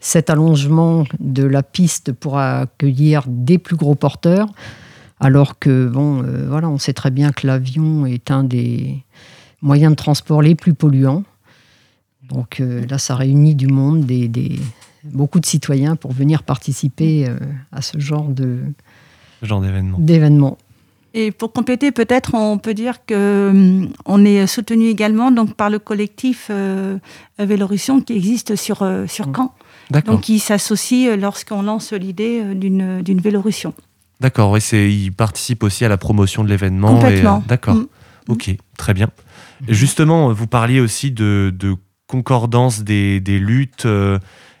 cet 0.00 0.30
allongement 0.30 1.04
de 1.20 1.44
la 1.44 1.62
piste 1.62 2.10
pour 2.12 2.38
accueillir 2.38 3.22
des 3.28 3.58
plus 3.58 3.76
gros 3.76 3.94
porteurs. 3.94 4.48
Alors 5.20 5.58
que 5.58 5.86
bon 5.86 6.24
voilà 6.48 6.68
on 6.68 6.78
sait 6.78 6.92
très 6.92 7.12
bien 7.12 7.30
que 7.30 7.46
l'avion 7.46 8.04
est 8.04 8.32
un 8.32 8.42
des 8.42 9.04
moyens 9.62 9.92
de 9.92 9.96
transport 9.96 10.42
les 10.42 10.56
plus 10.56 10.74
polluants. 10.74 11.22
Donc 12.28 12.60
là 12.60 12.98
ça 12.98 13.14
réunit 13.14 13.54
du 13.54 13.68
monde 13.68 14.04
des 14.04 14.28
beaucoup 15.12 15.40
de 15.40 15.46
citoyens 15.46 15.96
pour 15.96 16.12
venir 16.12 16.42
participer 16.42 17.28
euh, 17.28 17.38
à 17.72 17.82
ce 17.82 17.98
genre 17.98 18.28
de 18.28 18.60
genre 19.42 19.62
d'événement. 19.98 20.58
Et 21.14 21.30
pour 21.32 21.50
compléter, 21.50 21.92
peut-être 21.92 22.34
on 22.34 22.58
peut 22.58 22.74
dire 22.74 23.06
que 23.06 23.48
hum, 23.50 23.88
on 24.04 24.22
est 24.24 24.46
soutenu 24.46 24.88
également 24.88 25.30
donc 25.30 25.54
par 25.54 25.70
le 25.70 25.78
collectif 25.78 26.48
euh, 26.50 26.98
Vélorussion 27.38 28.02
qui 28.02 28.12
existe 28.14 28.54
sur 28.54 28.82
euh, 28.82 29.06
sur 29.06 29.26
Caen. 29.34 29.54
Donc 29.90 30.20
qui 30.20 30.38
s'associe 30.38 31.08
euh, 31.08 31.16
lorsqu'on 31.16 31.62
lance 31.62 31.94
l'idée 31.94 32.42
d'une 32.54 33.00
d'une 33.00 33.20
Vélorussion. 33.20 33.72
D'accord, 34.20 34.50
oui, 34.50 34.60
c'est 34.60 34.92
il 34.92 35.10
participe 35.10 35.62
aussi 35.62 35.86
à 35.86 35.88
la 35.88 35.96
promotion 35.96 36.44
de 36.44 36.50
l'événement. 36.50 36.94
Complètement. 36.94 37.42
D'accord. 37.48 37.76
Mm. 37.76 37.86
Ok, 38.28 38.54
très 38.76 38.92
bien. 38.92 39.08
justement, 39.68 40.32
vous 40.32 40.46
parliez 40.46 40.80
aussi 40.80 41.12
de, 41.12 41.54
de 41.56 41.76
concordance 42.08 42.82
des, 42.82 43.20
des 43.20 43.38
luttes 43.38 43.86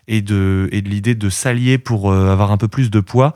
et 0.08 0.22
de, 0.22 0.68
l'idée 0.72 1.14
de 1.14 1.28
s'allier 1.28 1.78
pour 1.78 2.10
euh, 2.10 2.30
avoir 2.30 2.52
un 2.52 2.56
peu 2.56 2.68
plus 2.68 2.90
de 2.90 3.00
poids. 3.00 3.34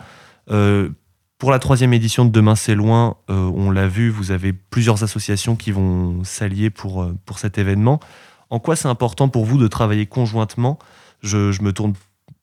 Euh, 0.50 0.90
pour 1.38 1.50
la 1.50 1.58
troisième 1.58 1.92
édition 1.92 2.24
de 2.24 2.30
Demain 2.30 2.54
c'est 2.54 2.74
loin, 2.74 3.16
euh, 3.30 3.50
on 3.54 3.70
l'a 3.70 3.88
vu, 3.88 4.10
vous 4.10 4.30
avez 4.30 4.52
plusieurs 4.52 5.02
associations 5.02 5.56
qui 5.56 5.72
vont 5.72 6.22
s'allier 6.24 6.70
pour, 6.70 7.10
pour 7.24 7.38
cet 7.38 7.58
événement. 7.58 7.98
En 8.50 8.58
quoi 8.58 8.76
c'est 8.76 8.88
important 8.88 9.28
pour 9.28 9.44
vous 9.44 9.58
de 9.58 9.68
travailler 9.68 10.06
conjointement? 10.06 10.78
Je, 11.22 11.52
je, 11.52 11.62
me 11.62 11.72
tourne 11.72 11.94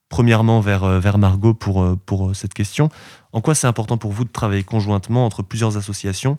premièrement 0.09 0.61
vers, 0.61 0.99
vers 0.99 1.17
Margot 1.17 1.53
pour, 1.53 1.97
pour 2.05 2.35
cette 2.35 2.53
question. 2.53 2.89
En 3.33 3.41
quoi 3.41 3.55
c'est 3.55 3.67
important 3.67 3.97
pour 3.97 4.13
vous 4.13 4.23
de 4.23 4.31
travailler 4.31 4.63
conjointement 4.63 5.25
entre 5.25 5.43
plusieurs 5.43 5.77
associations? 5.77 6.37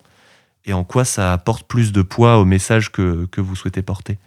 Et 0.65 0.73
en 0.73 0.83
quoi 0.83 1.05
ça 1.05 1.31
apporte 1.31 1.67
plus 1.67 1.91
de 1.91 2.01
poids 2.01 2.37
au 2.39 2.45
message 2.45 2.91
que, 2.91 3.25
que 3.31 3.41
vous 3.41 3.55
souhaitez 3.55 3.81
porter? 3.81 4.17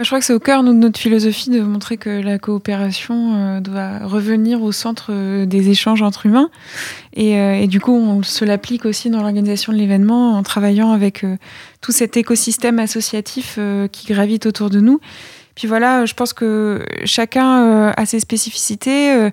Je 0.00 0.06
crois 0.06 0.18
que 0.18 0.24
c'est 0.24 0.32
au 0.32 0.40
cœur 0.40 0.64
de 0.64 0.72
notre 0.72 0.98
philosophie 0.98 1.50
de 1.50 1.60
montrer 1.60 1.98
que 1.98 2.08
la 2.08 2.38
coopération 2.38 3.34
euh, 3.34 3.60
doit 3.60 3.98
revenir 4.02 4.62
au 4.62 4.72
centre 4.72 5.08
euh, 5.10 5.44
des 5.44 5.68
échanges 5.68 6.00
entre 6.00 6.24
humains. 6.24 6.50
Et, 7.14 7.38
euh, 7.38 7.60
et 7.60 7.66
du 7.66 7.80
coup, 7.80 7.92
on 7.92 8.22
se 8.22 8.44
l'applique 8.44 8.86
aussi 8.86 9.10
dans 9.10 9.18
l'organisation 9.18 9.72
de 9.72 9.78
l'événement 9.78 10.36
en 10.36 10.42
travaillant 10.42 10.92
avec 10.92 11.24
tout 11.82 11.92
cet 11.92 12.16
écosystème 12.16 12.78
associatif 12.78 13.58
qui 13.92 14.06
gravite 14.06 14.46
autour 14.46 14.70
de 14.70 14.80
nous. 14.80 15.00
Puis 15.54 15.68
voilà, 15.68 16.06
je 16.06 16.14
pense 16.14 16.32
que 16.32 16.82
chacun 17.04 17.92
a 17.94 18.06
ses 18.06 18.20
spécificités. 18.20 19.30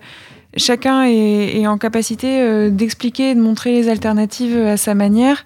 Chacun 0.57 1.03
est, 1.03 1.65
en 1.67 1.77
capacité 1.77 2.69
d'expliquer, 2.71 3.35
de 3.35 3.41
montrer 3.41 3.71
les 3.71 3.89
alternatives 3.89 4.57
à 4.57 4.75
sa 4.75 4.95
manière. 4.95 5.45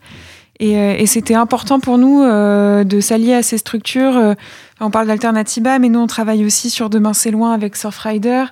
Et, 0.59 0.73
et 0.73 1.05
c'était 1.05 1.35
important 1.35 1.79
pour 1.79 1.97
nous 1.97 2.23
de 2.23 2.99
s'allier 2.99 3.33
à 3.33 3.43
ces 3.43 3.57
structures 3.57 4.35
on 4.81 4.89
parle 4.89 5.07
d'Alternativa, 5.07 5.79
mais 5.79 5.89
nous, 5.89 5.99
on 5.99 6.07
travaille 6.07 6.43
aussi 6.43 6.69
sur 6.69 6.89
Demain 6.89 7.13
c'est 7.13 7.31
loin 7.31 7.53
avec 7.53 7.75
Surfrider, 7.75 8.45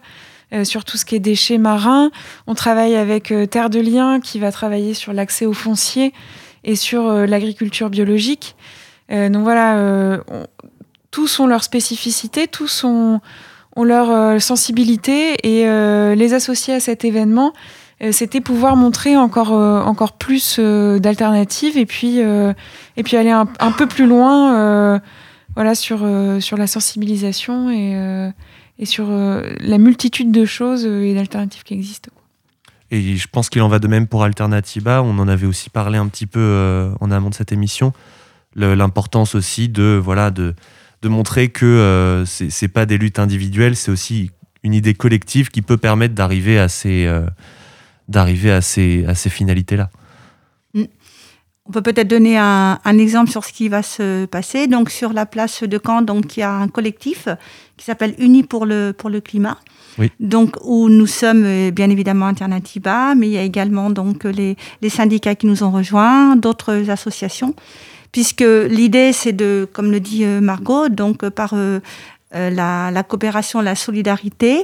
euh, 0.53 0.63
sur 0.63 0.86
tout 0.86 0.98
ce 0.98 1.05
qui 1.05 1.15
est 1.15 1.19
déchets 1.19 1.57
marins. 1.57 2.12
On 2.48 2.55
travaille 2.55 2.95
avec 2.95 3.31
euh, 3.31 3.45
Terre 3.45 3.69
de 3.69 3.79
Liens, 3.79 4.19
qui 4.19 4.39
va 4.39 4.51
travailler 4.51 4.93
sur 4.93 5.12
l'accès 5.12 5.45
aux 5.45 5.53
fonciers 5.53 6.13
et 6.63 6.75
sur 6.75 7.07
euh, 7.07 7.25
l'agriculture 7.25 7.89
biologique. 7.89 8.55
donc 9.09 9.41
voilà, 9.41 10.19
tous 11.09 11.39
ont 11.39 11.48
leur 11.48 11.63
spécificité, 11.63 12.48
tous 12.48 12.83
ont, 12.83 13.21
leur 13.75 14.39
sensibilité, 14.39 15.36
et 15.43 15.65
les 16.15 16.33
associer 16.36 16.75
à 16.75 16.79
cet 16.79 17.03
événement, 17.05 17.53
c'était 18.12 18.39
pouvoir 18.39 18.75
montrer 18.75 19.17
encore, 19.17 19.51
encore 19.51 20.13
plus 20.13 20.59
d'alternatives 20.59 21.75
et 21.75 21.88
puis, 21.88 22.19
et 22.19 23.03
puis 23.03 23.17
aller 23.17 23.31
un, 23.31 23.48
un 23.59 23.71
peu 23.71 23.88
plus 23.88 24.05
loin 24.05 25.01
voilà, 25.55 25.75
sur, 25.75 25.99
euh, 26.03 26.39
sur 26.39 26.57
la 26.57 26.67
sensibilisation 26.67 27.69
et, 27.69 27.95
euh, 27.95 28.31
et 28.77 28.85
sur 28.85 29.07
euh, 29.09 29.53
la 29.59 29.77
multitude 29.77 30.31
de 30.31 30.45
choses 30.45 30.85
et 30.85 31.13
d'alternatives 31.13 31.63
qui 31.63 31.73
existent. 31.73 32.11
Et 32.91 33.17
je 33.17 33.27
pense 33.27 33.49
qu'il 33.49 33.61
en 33.61 33.67
va 33.67 33.79
de 33.79 33.87
même 33.87 34.07
pour 34.07 34.23
Alternativa. 34.23 35.03
On 35.03 35.19
en 35.19 35.27
avait 35.27 35.45
aussi 35.45 35.69
parlé 35.69 35.97
un 35.97 36.07
petit 36.07 36.25
peu 36.25 36.91
en 36.99 37.11
amont 37.11 37.29
de 37.29 37.35
cette 37.35 37.51
émission. 37.51 37.93
L'importance 38.55 39.35
aussi 39.35 39.69
de, 39.69 40.01
voilà, 40.03 40.31
de, 40.31 40.55
de 41.03 41.07
montrer 41.07 41.49
que 41.49 42.23
ce 42.25 42.49
c'est 42.49 42.67
pas 42.67 42.87
des 42.87 42.97
luttes 42.97 43.19
individuelles, 43.19 43.75
c'est 43.75 43.91
aussi 43.91 44.31
une 44.63 44.73
idée 44.73 44.95
collective 44.95 45.49
qui 45.49 45.61
peut 45.61 45.77
permettre 45.77 46.15
d'arriver 46.15 46.57
à 46.57 46.67
ces, 46.67 47.05
à 47.05 48.61
ces, 48.61 49.05
à 49.05 49.13
ces 49.13 49.29
finalités-là. 49.29 49.91
On 51.69 51.71
peut 51.71 51.83
peut-être 51.83 52.07
donner 52.07 52.35
un, 52.35 52.97
exemple 52.97 53.29
sur 53.29 53.45
ce 53.45 53.53
qui 53.53 53.69
va 53.69 53.84
se 53.84 54.25
passer. 54.25 54.65
Donc 54.65 54.89
sur 54.89 55.13
la 55.13 55.27
place 55.27 55.62
de 55.62 55.79
Caen, 55.84 56.01
donc 56.01 56.36
il 56.36 56.39
y 56.39 56.43
a 56.43 56.51
un 56.51 56.67
collectif 56.67 57.27
qui 57.77 57.86
s'appelle 57.86 58.15
Unis 58.17 58.41
pour 58.41 58.65
le 58.65 58.91
pour 58.91 59.12
le 59.12 59.21
climat. 59.21 59.58
Donc 60.19 60.55
où 60.63 60.89
nous 60.89 61.05
sommes 61.05 61.43
euh, 61.45 61.71
bien 61.71 61.89
évidemment 61.91 62.25
Alternativa, 62.25 63.13
mais 63.15 63.27
il 63.27 63.34
y 63.34 63.38
a 63.38 63.43
également 63.43 63.91
donc 63.91 64.23
les, 64.23 64.55
les 64.82 64.89
syndicats 64.89 65.36
qui 65.36 65.45
nous 65.45 65.62
ont 65.62 65.69
rejoints, 65.69 66.36
d'autres 66.38 66.89
associations, 66.89 67.53
puisque 68.12 68.41
l'idée 68.69 69.12
c'est 69.13 69.34
de, 69.34 69.67
comme 69.71 69.91
le 69.91 69.99
dit 69.99 70.23
euh, 70.23 70.39
Margot, 70.41 70.89
donc 70.89 71.23
euh, 71.23 71.29
par 71.29 71.53
la, 72.34 72.91
la, 72.91 73.03
coopération, 73.03 73.62
la 73.62 73.75
solidarité, 73.75 74.63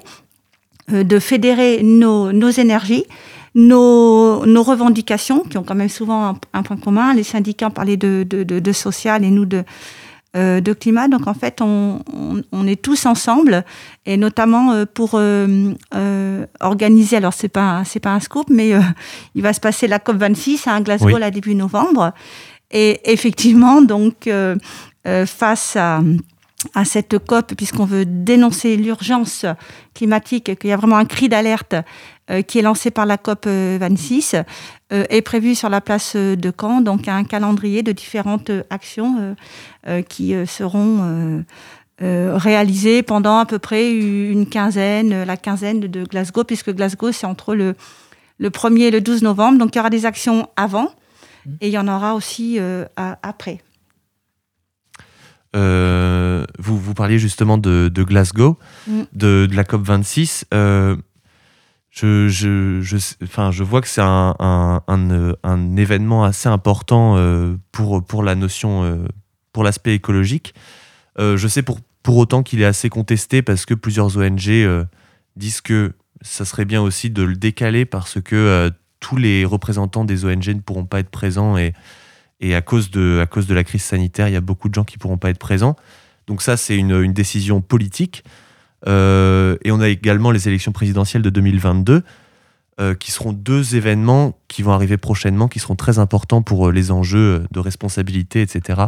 de 0.89 1.19
fédérer 1.19 1.81
nos, 1.83 2.31
nos 2.31 2.49
énergies 2.49 3.05
nos, 3.55 4.45
nos, 4.45 4.63
revendications, 4.63 5.39
qui 5.39 5.57
ont 5.57 5.63
quand 5.63 5.75
même 5.75 5.89
souvent 5.89 6.37
un, 6.53 6.63
point 6.63 6.77
commun. 6.77 7.13
Les 7.13 7.23
syndicats 7.23 7.69
parlaient 7.69 7.97
de, 7.97 8.25
de, 8.29 8.43
de, 8.43 8.59
de 8.59 8.71
social 8.73 9.23
et 9.23 9.31
nous 9.31 9.45
de, 9.45 9.63
euh, 10.35 10.59
de 10.59 10.73
climat. 10.73 11.07
Donc 11.07 11.27
en 11.27 11.33
fait, 11.33 11.61
on, 11.61 12.01
on, 12.13 12.41
on, 12.51 12.67
est 12.67 12.81
tous 12.81 13.05
ensemble, 13.05 13.63
et 14.05 14.17
notamment 14.17 14.73
euh, 14.73 14.85
pour 14.85 15.11
euh, 15.13 15.73
euh, 15.95 16.45
organiser. 16.59 17.15
Alors 17.15 17.33
c'est 17.33 17.47
pas 17.47 17.83
c'est 17.85 18.01
pas 18.01 18.11
un 18.11 18.19
scoop, 18.19 18.49
mais 18.49 18.73
euh, 18.73 18.81
il 19.35 19.41
va 19.41 19.53
se 19.53 19.61
passer 19.61 19.87
la 19.87 19.99
COP 19.99 20.17
26 20.17 20.67
à 20.67 20.81
Glasgow 20.81 21.13
oui. 21.13 21.19
là 21.19 21.31
début 21.31 21.55
novembre. 21.55 22.13
Et 22.71 22.99
effectivement, 23.09 23.81
donc 23.81 24.29
face 25.25 25.75
à 25.77 26.01
à 26.73 26.83
cette 26.83 27.19
COP, 27.19 27.53
puisqu'on 27.53 27.85
veut 27.85 28.05
dénoncer 28.05 28.75
l'urgence 28.75 29.45
climatique, 29.93 30.57
qu'il 30.57 30.69
y 30.69 30.73
a 30.73 30.77
vraiment 30.77 30.97
un 30.97 31.05
cri 31.05 31.29
d'alerte 31.29 31.75
qui 32.47 32.59
est 32.59 32.61
lancé 32.63 32.89
par 32.91 33.05
la 33.05 33.17
COP 33.17 33.45
26, 33.45 34.35
euh, 34.93 35.03
est 35.09 35.21
prévu 35.21 35.55
sur 35.55 35.69
la 35.69 35.81
place 35.81 36.15
de 36.15 36.53
Caen, 36.59 36.81
donc 36.81 37.07
un 37.07 37.23
calendrier 37.23 37.83
de 37.83 37.91
différentes 37.91 38.51
actions 38.69 39.35
euh, 39.87 40.01
qui 40.03 40.33
seront 40.47 41.43
réalisées 41.99 43.03
pendant 43.03 43.37
à 43.37 43.45
peu 43.45 43.59
près 43.59 43.91
une 43.91 44.47
quinzaine, 44.47 45.23
la 45.23 45.37
quinzaine 45.37 45.79
de 45.79 46.03
Glasgow, 46.03 46.43
puisque 46.43 46.71
Glasgow 46.71 47.11
c'est 47.11 47.25
entre 47.25 47.55
le, 47.55 47.75
le 48.37 48.49
1er 48.49 48.81
et 48.81 48.91
le 48.91 49.01
12 49.01 49.23
novembre, 49.23 49.57
donc 49.57 49.73
il 49.73 49.77
y 49.77 49.79
aura 49.79 49.89
des 49.89 50.05
actions 50.05 50.49
avant 50.55 50.91
et 51.61 51.67
il 51.67 51.73
y 51.73 51.77
en 51.77 51.87
aura 51.87 52.15
aussi 52.15 52.59
après. 52.95 53.61
vous, 55.53 56.77
vous 56.79 56.93
parliez 56.93 57.17
justement 57.17 57.57
de, 57.57 57.89
de 57.91 58.03
Glasgow, 58.03 58.57
mm. 58.87 59.01
de, 59.13 59.47
de, 59.49 59.55
la 59.55 59.63
COP 59.63 59.83
26. 59.83 60.45
Euh, 60.53 60.95
je, 61.95 62.81
je, 62.81 62.97
enfin, 63.23 63.51
je 63.51 63.63
vois 63.63 63.81
que 63.81 63.87
c'est 63.87 64.01
un, 64.01 64.35
un, 64.87 65.75
événement 65.77 66.23
assez 66.23 66.49
important 66.49 67.15
euh, 67.17 67.55
pour, 67.71 68.03
pour 68.03 68.23
la 68.23 68.35
notion, 68.35 68.83
euh, 68.83 69.05
pour 69.53 69.63
l'aspect 69.63 69.95
écologique. 69.95 70.53
Euh, 71.19 71.37
je 71.37 71.47
sais 71.47 71.61
pour, 71.61 71.79
pour 72.03 72.17
autant 72.17 72.43
qu'il 72.43 72.61
est 72.61 72.65
assez 72.65 72.89
contesté 72.89 73.41
parce 73.41 73.65
que 73.65 73.73
plusieurs 73.73 74.17
ONG 74.17 74.49
euh, 74.49 74.83
disent 75.37 75.61
que 75.61 75.93
ça 76.21 76.43
serait 76.43 76.65
bien 76.65 76.81
aussi 76.81 77.09
de 77.09 77.23
le 77.23 77.35
décaler 77.35 77.85
parce 77.85 78.19
que 78.21 78.35
euh, 78.35 78.69
tous 78.99 79.15
les 79.15 79.45
représentants 79.45 80.03
des 80.03 80.25
ONG 80.25 80.47
ne 80.49 80.59
pourront 80.59 80.85
pas 80.85 80.99
être 80.99 81.09
présents 81.09 81.57
et, 81.57 81.73
et 82.41 82.55
à, 82.55 82.61
cause 82.61 82.91
de, 82.91 83.19
à 83.21 83.25
cause 83.25 83.47
de 83.47 83.53
la 83.53 83.63
crise 83.63 83.83
sanitaire, 83.83 84.27
il 84.27 84.33
y 84.33 84.37
a 84.37 84.41
beaucoup 84.41 84.67
de 84.67 84.73
gens 84.73 84.83
qui 84.83 84.97
ne 84.97 84.99
pourront 84.99 85.17
pas 85.17 85.29
être 85.29 85.39
présents. 85.39 85.75
Donc 86.27 86.41
ça, 86.41 86.57
c'est 86.57 86.75
une 86.75 87.13
décision 87.13 87.61
politique. 87.61 88.23
Euh, 88.87 89.57
et 89.63 89.71
on 89.71 89.79
a 89.79 89.89
également 89.89 90.31
les 90.31 90.47
élections 90.47 90.71
présidentielles 90.71 91.21
de 91.21 91.29
2022, 91.29 92.03
euh, 92.79 92.93
qui 92.93 93.11
seront 93.11 93.33
deux 93.33 93.75
événements 93.75 94.37
qui 94.47 94.61
vont 94.61 94.71
arriver 94.71 94.97
prochainement, 94.97 95.47
qui 95.47 95.59
seront 95.59 95.75
très 95.75 95.99
importants 95.99 96.41
pour 96.41 96.67
euh, 96.67 96.71
les 96.71 96.91
enjeux 96.91 97.45
de 97.51 97.59
responsabilité, 97.59 98.41
etc. 98.41 98.81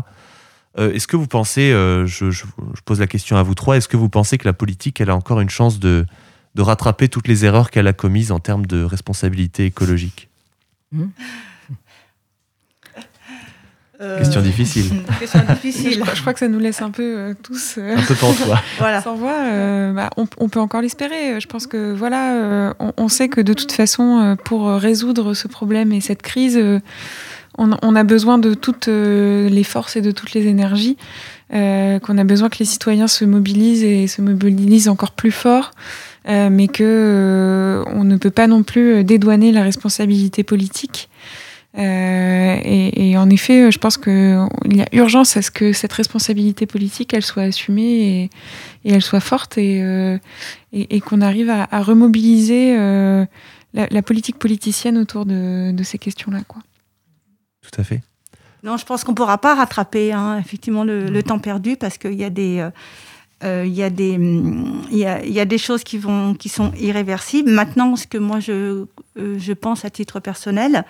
est-ce 0.77 1.07
que 1.07 1.15
vous 1.15 1.25
pensez, 1.25 1.71
je, 1.71 2.45
pose 2.86 2.99
la 2.99 3.07
question 3.07 3.36
à 3.36 3.41
vous 3.41 3.55
trois, 3.55 3.77
est-ce 3.77 3.88
que 3.88 3.97
vous 3.97 4.10
pensez 4.10 4.38
que 4.38 4.45
la 4.45 4.53
politique, 4.53 5.01
elle 5.01 5.10
a 5.10 5.15
encore 5.15 5.39
une 5.39 5.49
chance 5.49 5.79
de, 5.79 6.05
de 6.53 6.62
rattraper 6.62 7.10
toutes 7.10 7.27
les 7.27 7.45
erreurs 7.45 7.71
qu'elle 7.71 7.88
a 7.88 7.93
commises 7.93 8.31
en 8.31 8.39
termes 8.39 8.67
de 8.67 8.83
responsabilité 8.83 9.65
écologique? 9.65 10.29
Mmh. 10.91 11.05
Euh, 13.99 14.19
question 14.19 14.41
difficile. 14.41 14.91
question 15.19 15.39
difficile. 15.49 15.93
je, 15.93 16.21
crois, 16.21 16.33
que 16.33 16.39
ça 16.39 16.47
nous 16.47 16.60
laisse 16.60 16.81
un 16.81 16.91
peu 16.91 17.17
euh, 17.17 17.33
tous. 17.41 17.75
Euh, 17.77 17.95
un 17.97 18.01
peu 18.03 18.13
pantois. 18.13 18.62
voilà. 18.77 19.01
Sans 19.01 19.15
voix, 19.15 19.38
bah, 19.93 20.12
on, 20.17 20.27
on, 20.38 20.49
peut 20.49 20.60
encore 20.60 20.81
l'espérer. 20.81 21.39
Je 21.41 21.47
pense 21.47 21.65
que 21.65 21.93
voilà, 21.93 22.75
on, 22.79 22.93
on, 22.95 23.07
sait 23.07 23.27
que 23.27 23.41
de 23.41 23.53
toute 23.53 23.71
façon, 23.71 24.38
pour 24.43 24.67
résoudre 24.69 25.33
ce 25.33 25.47
problème 25.47 25.91
et 25.91 26.01
cette 26.01 26.21
crise, 26.21 26.60
on, 27.57 27.71
on, 27.81 27.95
a 27.95 28.03
besoin 28.03 28.38
de 28.38 28.53
toutes 28.53 28.88
les 28.88 29.63
forces 29.63 29.95
et 29.95 30.01
de 30.01 30.12
toutes 30.12 30.33
les 30.33 30.45
énergies. 30.47 30.97
qu'on 31.49 32.17
a 32.17 32.23
besoin 32.23 32.49
que 32.49 32.60
les 32.60 32.65
citoyens 32.65 33.07
se 33.07 33.25
mobilisent 33.25 33.83
et 33.83 34.05
se 34.05 34.21
mobilisent 34.21 34.89
encore 34.89 35.12
plus 35.12 35.31
fort. 35.31 35.71
mais 36.27 36.67
que 36.67 37.83
on 37.88 38.03
ne 38.03 38.17
peut 38.17 38.31
pas 38.31 38.45
non 38.45 38.62
plus 38.62 39.03
dédouaner 39.03 39.51
la 39.51 39.63
responsabilité 39.63 40.43
politique. 40.43 41.10
Euh, 41.77 42.59
et, 42.63 43.11
et, 43.11 43.17
en 43.17 43.29
effet, 43.29 43.71
je 43.71 43.77
pense 43.77 43.97
qu'il 43.97 44.47
y 44.71 44.81
a 44.81 44.87
urgence 44.93 45.37
à 45.37 45.41
ce 45.43 45.51
que 45.51 45.73
cette 45.73 45.93
responsabilité 45.93 46.65
politique, 46.65 47.13
elle 47.13 47.23
soit 47.23 47.43
assumée 47.43 47.83
et, 47.83 48.29
et 48.83 48.93
elle 48.93 49.03
soit 49.03 49.19
forte 49.19 49.57
et, 49.59 49.83
euh, 49.83 50.17
et 50.73 50.99
qu'on 51.01 51.21
arrive 51.21 51.49
à, 51.51 51.67
à 51.69 51.83
remobiliser 51.83 52.75
euh, 52.77 53.25
la, 53.75 53.87
la, 53.91 54.01
politique 54.01 54.39
politicienne 54.39 54.97
autour 54.97 55.27
de, 55.27 55.71
de 55.71 55.83
ces 55.83 55.99
questions-là. 55.99 56.41
Quoi. 56.47 56.63
Tout 57.61 57.79
à 57.79 57.83
fait. 57.83 58.01
Non, 58.63 58.77
je 58.77 58.85
pense 58.85 59.03
qu'on 59.03 59.11
ne 59.11 59.17
pourra 59.17 59.37
pas 59.37 59.53
rattraper 59.53 60.13
hein, 60.13 60.39
effectivement 60.39 60.83
le, 60.83 61.05
le, 61.05 61.23
temps 61.23 61.39
perdu 61.39 61.77
parce 61.77 61.99
qu'il 61.99 62.15
y 62.15 62.23
a 62.23 62.31
des 62.31 62.67
il 63.43 63.67
y, 63.67 63.83
a 63.83 63.91
des, 63.91 64.17
y, 64.89 65.05
a, 65.05 65.23
y 65.23 65.39
a 65.39 65.45
des 65.45 65.59
choses 65.59 65.83
qui, 65.83 65.99
vont, 65.99 66.33
qui 66.33 66.49
sont 66.49 66.71
irréversibles. 66.79 67.51
Maintenant, 67.51 67.95
ce 67.95 68.07
que 68.07 68.17
moi 68.17 68.39
je, 68.39 68.85
je 69.15 69.53
pense 69.53 69.85
à 69.85 69.91
titre 69.91 70.19
personnel, 70.19 70.85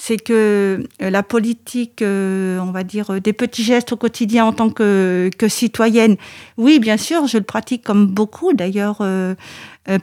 c'est 0.00 0.16
que 0.16 0.86
la 1.00 1.22
politique, 1.22 2.02
on 2.02 2.70
va 2.72 2.84
dire, 2.84 3.20
des 3.20 3.32
petits 3.32 3.64
gestes 3.64 3.92
au 3.92 3.96
quotidien 3.96 4.46
en 4.46 4.52
tant 4.52 4.70
que, 4.70 5.30
citoyenne, 5.48 6.16
oui, 6.56 6.78
bien 6.78 6.96
sûr, 6.96 7.26
je 7.26 7.38
le 7.38 7.44
pratique 7.44 7.82
comme 7.82 8.06
beaucoup 8.06 8.52
d'ailleurs. 8.52 9.02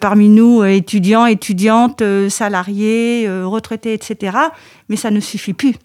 parmi 0.02 0.30
nous, 0.30 0.64
étudiants, 0.64 1.26
étudiantes, 1.26 2.04
salariés, 2.30 3.28
retraités, 3.44 3.94
etc. 3.94 4.38
Mais 4.90 4.98
ça 4.98 5.12
ne 5.12 5.20
suffit 5.20 5.54
plus 5.54 5.76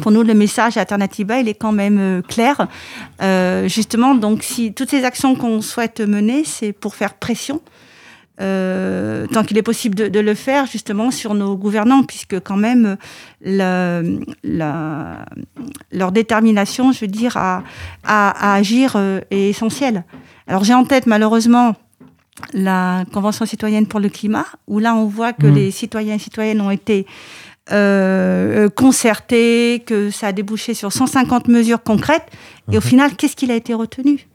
pour 0.00 0.10
nous, 0.10 0.22
le 0.22 0.34
message 0.34 0.76
Alternativa, 0.76 1.38
il 1.38 1.48
est 1.48 1.54
quand 1.54 1.72
même 1.72 1.98
euh, 1.98 2.22
clair. 2.22 2.66
Euh, 3.22 3.68
justement, 3.68 4.14
donc, 4.14 4.42
si 4.42 4.72
toutes 4.72 4.90
ces 4.90 5.04
actions 5.04 5.34
qu'on 5.36 5.60
souhaite 5.60 6.00
mener, 6.00 6.44
c'est 6.44 6.72
pour 6.72 6.94
faire 6.94 7.14
pression, 7.14 7.60
euh, 8.40 9.26
tant 9.28 9.44
qu'il 9.44 9.56
est 9.58 9.62
possible 9.62 9.94
de, 9.94 10.20
le 10.20 10.34
faire, 10.34 10.66
justement, 10.66 11.10
sur 11.10 11.34
nos 11.34 11.56
gouvernants, 11.56 12.02
puisque 12.02 12.40
quand 12.40 12.56
même, 12.56 12.96
la, 13.42 14.02
leur 15.92 16.12
détermination, 16.12 16.92
je 16.92 17.00
veux 17.00 17.06
dire, 17.06 17.36
à, 17.36 17.62
à, 18.04 18.54
agir 18.54 18.96
est 19.30 19.50
essentielle. 19.50 20.04
Alors, 20.46 20.64
j'ai 20.64 20.74
en 20.74 20.84
tête, 20.84 21.06
malheureusement, 21.06 21.74
la 22.52 23.04
Convention 23.12 23.46
citoyenne 23.46 23.86
pour 23.86 24.00
le 24.00 24.08
climat, 24.08 24.46
où 24.66 24.78
là, 24.78 24.94
on 24.94 25.06
voit 25.06 25.32
que 25.32 25.46
mmh. 25.46 25.54
les 25.54 25.70
citoyens 25.70 26.14
et 26.16 26.18
citoyennes 26.18 26.60
ont 26.60 26.70
été 26.70 27.06
euh, 27.72 28.68
concerté, 28.68 29.82
que 29.86 30.10
ça 30.10 30.26
a 30.26 30.32
débouché 30.32 30.74
sur 30.74 30.92
150 30.92 31.48
mesures 31.48 31.82
concrètes. 31.82 32.26
Et 32.70 32.76
au 32.76 32.80
mhm. 32.80 32.86
final, 32.86 33.16
qu'est-ce 33.16 33.36
qu'il 33.36 33.50
a 33.50 33.54
été 33.54 33.72
retenu? 33.72 34.26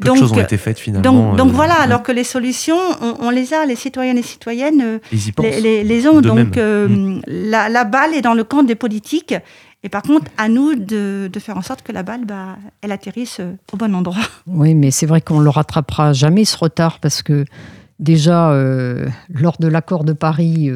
Peu 0.00 0.08
donc, 0.08 0.16
de 0.16 0.20
choses 0.20 0.32
ont 0.32 0.40
été 0.40 0.56
faites 0.56 0.78
finalement. 0.78 1.34
Donc, 1.34 1.48
euh, 1.48 1.52
voilà, 1.52 1.74
alors 1.74 2.02
que 2.02 2.12
les 2.12 2.24
solutions, 2.24 2.78
on, 3.20 3.30
les 3.30 3.54
a, 3.54 3.64
les 3.64 3.76
citoyennes 3.76 4.18
et 4.18 4.22
citoyennes 4.22 4.82
euh, 4.82 4.98
les, 5.38 5.84
les, 5.84 6.08
ont. 6.08 6.20
donc 6.20 6.56
mm. 6.56 7.20
la, 7.26 7.68
la, 7.68 7.84
balle 7.84 8.14
est 8.14 8.22
dans 8.22 8.34
le 8.34 8.44
camp 8.44 8.62
des 8.62 8.74
politiques. 8.74 9.34
Et 9.82 9.88
par 9.88 10.02
contre, 10.02 10.30
à 10.38 10.48
nous 10.48 10.74
de, 10.74 11.28
de 11.30 11.38
faire 11.38 11.56
en 11.58 11.62
sorte 11.62 11.82
que 11.82 11.92
la 11.92 12.02
balle, 12.02 12.24
bah, 12.24 12.56
elle 12.80 12.90
atterrisse 12.90 13.40
au 13.72 13.76
bon 13.76 13.94
endroit. 13.94 14.16
Oui, 14.46 14.74
mais 14.74 14.90
c'est 14.90 15.06
vrai 15.06 15.20
qu'on 15.20 15.40
ne 15.40 15.44
le 15.44 15.50
rattrapera 15.50 16.12
jamais 16.12 16.44
ce 16.44 16.56
retard 16.56 17.00
parce 17.00 17.22
que 17.22 17.44
déjà, 18.00 18.50
lors 19.28 19.56
de 19.60 19.68
l'accord 19.68 20.04
de 20.04 20.12
Paris, 20.12 20.70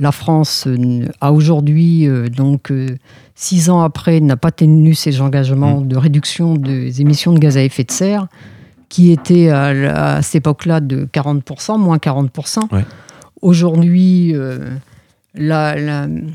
la 0.00 0.12
France 0.12 0.64
euh, 0.66 1.06
a 1.20 1.32
aujourd'hui, 1.32 2.08
euh, 2.08 2.28
donc 2.28 2.72
euh, 2.72 2.96
six 3.34 3.68
ans 3.68 3.82
après, 3.82 4.20
n'a 4.20 4.36
pas 4.36 4.50
tenu 4.50 4.94
ses 4.94 5.20
engagements 5.20 5.80
mm. 5.80 5.88
de 5.88 5.96
réduction 5.96 6.54
des 6.54 7.02
émissions 7.02 7.32
de 7.34 7.38
gaz 7.38 7.56
à 7.58 7.62
effet 7.62 7.84
de 7.84 7.92
serre, 7.92 8.26
qui 8.88 9.12
étaient 9.12 9.50
à, 9.50 10.20
cette 10.22 10.36
époque-là 10.36 10.80
de 10.80 11.04
40%, 11.04 11.78
moins 11.78 11.98
40%. 11.98 12.62
Aujourd'hui, 13.40 14.34
même 15.36 16.34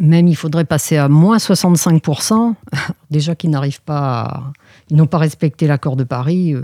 il 0.00 0.36
faudrait 0.36 0.66
passer 0.66 0.98
à 0.98 1.08
moins 1.08 1.38
65%, 1.38 2.54
déjà 3.10 3.34
qu'ils 3.34 3.48
n'arrivent 3.48 3.80
pas 3.80 4.20
à, 4.20 4.52
Ils 4.90 4.96
n'ont 4.98 5.06
pas 5.06 5.16
respecté 5.16 5.66
l'accord 5.66 5.96
de 5.96 6.04
Paris. 6.04 6.54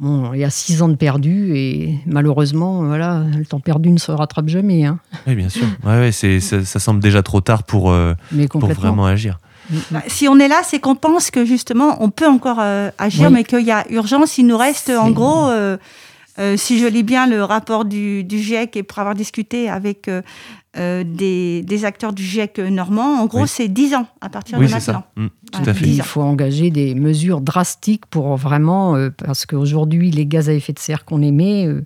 Bon, 0.00 0.32
il 0.34 0.40
y 0.40 0.44
a 0.44 0.50
six 0.50 0.82
ans 0.82 0.88
de 0.88 0.96
perdu 0.96 1.56
et 1.56 2.00
malheureusement, 2.06 2.82
voilà, 2.84 3.22
le 3.36 3.46
temps 3.46 3.60
perdu 3.60 3.90
ne 3.90 3.98
se 3.98 4.10
rattrape 4.10 4.48
jamais. 4.48 4.84
Hein. 4.84 4.98
Oui, 5.26 5.36
bien 5.36 5.48
sûr. 5.48 5.66
Ouais, 5.84 6.10
c'est, 6.10 6.40
ça, 6.40 6.80
semble 6.80 7.00
déjà 7.00 7.22
trop 7.22 7.40
tard 7.40 7.62
pour, 7.62 7.92
euh, 7.92 8.14
pour 8.50 8.66
vraiment 8.66 9.06
agir. 9.06 9.38
Mm. 9.70 9.76
Bah, 9.92 10.02
si 10.08 10.26
on 10.26 10.38
est 10.40 10.48
là, 10.48 10.62
c'est 10.64 10.80
qu'on 10.80 10.96
pense 10.96 11.30
que 11.30 11.44
justement, 11.44 12.02
on 12.02 12.10
peut 12.10 12.26
encore 12.26 12.58
euh, 12.60 12.90
agir, 12.98 13.30
mais 13.30 13.44
qu'il 13.44 13.64
y 13.64 13.70
a 13.70 13.84
urgence. 13.90 14.36
Il 14.36 14.46
nous 14.48 14.58
reste, 14.58 14.90
en 14.90 15.10
gros, 15.10 15.48
euh, 15.48 15.76
si 16.56 16.78
je 16.78 16.86
lis 16.86 17.02
bien 17.02 17.26
le 17.26 17.44
rapport 17.44 17.84
du, 17.84 18.24
du 18.24 18.38
GIEC 18.38 18.76
et 18.76 18.82
pour 18.82 18.98
avoir 18.98 19.14
discuté 19.14 19.68
avec 19.68 20.08
euh, 20.76 21.04
des, 21.06 21.84
acteurs 21.84 22.12
du 22.12 22.24
GIEC 22.24 22.58
normand. 22.58 23.20
En 23.20 23.26
gros, 23.26 23.46
c'est 23.46 23.68
10 23.68 23.94
ans 23.94 24.06
à 24.20 24.28
partir 24.28 24.58
de 24.58 24.66
maintenant. 24.66 25.04
Mmh, 25.16 25.26
tout 25.52 25.62
à 25.66 25.74
fait. 25.74 25.86
Il 25.86 26.02
faut 26.02 26.22
engager 26.22 26.70
des 26.70 26.96
mesures 26.96 27.40
drastiques 27.40 28.06
pour 28.06 28.36
vraiment, 28.36 28.96
euh, 28.96 29.10
parce 29.10 29.46
qu'aujourd'hui, 29.46 30.10
les 30.10 30.26
gaz 30.26 30.48
à 30.48 30.52
effet 30.52 30.72
de 30.72 30.80
serre 30.80 31.04
qu'on 31.04 31.22
émet, 31.22 31.66
euh, 31.66 31.84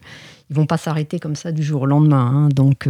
ils 0.49 0.57
vont 0.57 0.65
pas 0.65 0.79
s'arrêter 0.79 1.19
comme 1.19 1.37
ça 1.37 1.53
du 1.53 1.63
jour 1.63 1.83
au 1.83 1.87
lendemain. 1.87 2.33
Hein. 2.35 2.49
donc, 2.49 2.89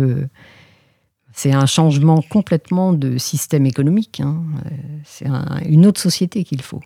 c'est 1.33 1.53
un 1.53 1.67
changement 1.67 2.23
complètement 2.23 2.93
de 2.93 3.19
système 3.19 3.67
économique. 3.67 4.21
Hein. 4.21 4.43
c'est 5.05 5.27
une 5.67 5.87
autre 5.87 6.01
société 6.01 6.45
qu'il 6.45 6.63
faut. 6.63 6.81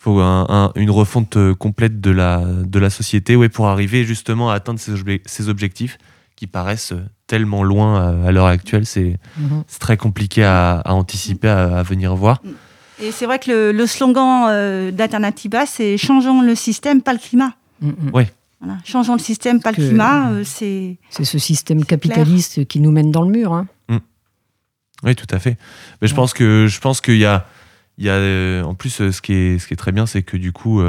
Il 0.00 0.04
faut 0.04 0.20
une 0.20 0.90
refonte 0.90 1.36
complète 1.58 2.00
de 2.00 2.10
la, 2.10 2.42
de 2.44 2.78
la 2.78 2.88
société 2.88 3.36
ouais, 3.36 3.50
pour 3.50 3.68
arriver 3.68 4.04
justement 4.04 4.50
à 4.50 4.54
atteindre 4.54 4.80
ces 4.80 5.48
objectifs 5.50 5.98
qui 6.36 6.46
paraissent 6.46 6.94
tellement 7.26 7.62
loin 7.62 8.24
à, 8.24 8.32
l'heure 8.32 8.46
actuelle, 8.46 8.86
c'est 8.86 9.18
mhm. 9.36 9.62
très 9.78 9.98
compliqué 9.98 10.42
à, 10.42 10.82
anticiper, 10.86 11.48
à, 11.48 11.82
venir 11.82 12.16
voir. 12.16 12.42
Et 12.98 13.12
c'est 13.12 13.26
vrai 13.26 13.38
que 13.38 13.70
le, 13.70 13.86
slogan 13.86 14.46
euh, 14.48 14.90
d'Alternativa, 14.90 15.66
c'est 15.66 15.98
changeons 15.98 16.40
le 16.40 16.54
système, 16.54 17.02
pas 17.02 17.12
le 17.12 17.18
climat. 17.18 17.52
Mhm. 17.82 18.10
Oui. 18.14 18.24
Changeons 18.84 19.14
le 19.14 19.20
système, 19.20 19.60
pas 19.60 19.70
le 19.70 19.76
climat. 19.76 20.30
Euh, 20.30 20.42
c'est 20.44 20.98
c'est 21.08 21.24
ce 21.24 21.38
système 21.38 21.84
capitaliste 21.84 22.66
qui 22.66 22.80
nous 22.80 22.90
mène 22.90 23.10
dans 23.10 23.22
le 23.22 23.30
mur. 23.30 23.52
Hein. 23.52 23.66
Mm. 23.88 23.98
Oui, 25.04 25.14
tout 25.14 25.26
à 25.30 25.38
fait. 25.38 25.56
Mais 26.02 26.08
je 26.08 26.14
pense 26.14 26.34
que 26.34 26.66
je 26.68 26.80
pense 26.80 27.00
qu'il 27.00 27.16
y 27.16 27.24
a, 27.24 27.46
il 28.00 28.06
y 28.06 28.10
a 28.10 28.14
euh, 28.14 28.62
en 28.64 28.74
plus 28.74 29.10
ce 29.10 29.20
qui 29.20 29.32
est 29.32 29.58
ce 29.60 29.68
qui 29.68 29.74
est 29.74 29.76
très 29.76 29.92
bien, 29.92 30.06
c'est 30.06 30.22
que 30.22 30.36
du 30.36 30.50
coup, 30.50 30.82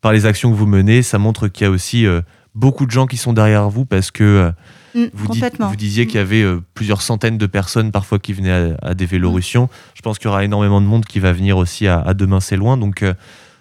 par 0.00 0.12
les 0.12 0.26
actions 0.26 0.50
que 0.50 0.56
vous 0.56 0.66
menez, 0.66 1.02
ça 1.02 1.18
montre 1.18 1.46
qu'il 1.46 1.64
y 1.64 1.68
a 1.68 1.70
aussi 1.70 2.06
beaucoup 2.54 2.86
de 2.86 2.90
gens 2.90 3.06
qui 3.06 3.16
sont 3.16 3.32
derrière 3.32 3.70
vous 3.70 3.84
parce 3.84 4.10
que 4.10 4.52
Mm, 4.96 5.10
vous, 5.12 5.28
vous, 5.60 5.76
disiez 5.76 6.06
qu'il 6.06 6.16
y 6.16 6.22
avait 6.22 6.42
euh, 6.42 6.60
plusieurs 6.74 7.02
centaines 7.02 7.36
de 7.36 7.46
personnes 7.46 7.92
parfois 7.92 8.18
qui 8.18 8.32
venaient 8.32 8.74
à, 8.80 8.94
des 8.94 9.04
Vélorussions. 9.04 9.64
Mm. 9.64 9.68
Je 9.94 10.02
pense 10.02 10.18
qu'il 10.18 10.26
y 10.26 10.28
aura 10.28 10.42
énormément 10.44 10.80
de 10.80 10.86
monde 10.86 11.04
qui 11.04 11.20
va 11.20 11.32
venir 11.32 11.58
aussi 11.58 11.86
à, 11.86 12.14
Demain 12.14 12.40
c'est 12.40 12.56
loin. 12.56 12.78
Donc 12.78 13.02
euh, 13.02 13.12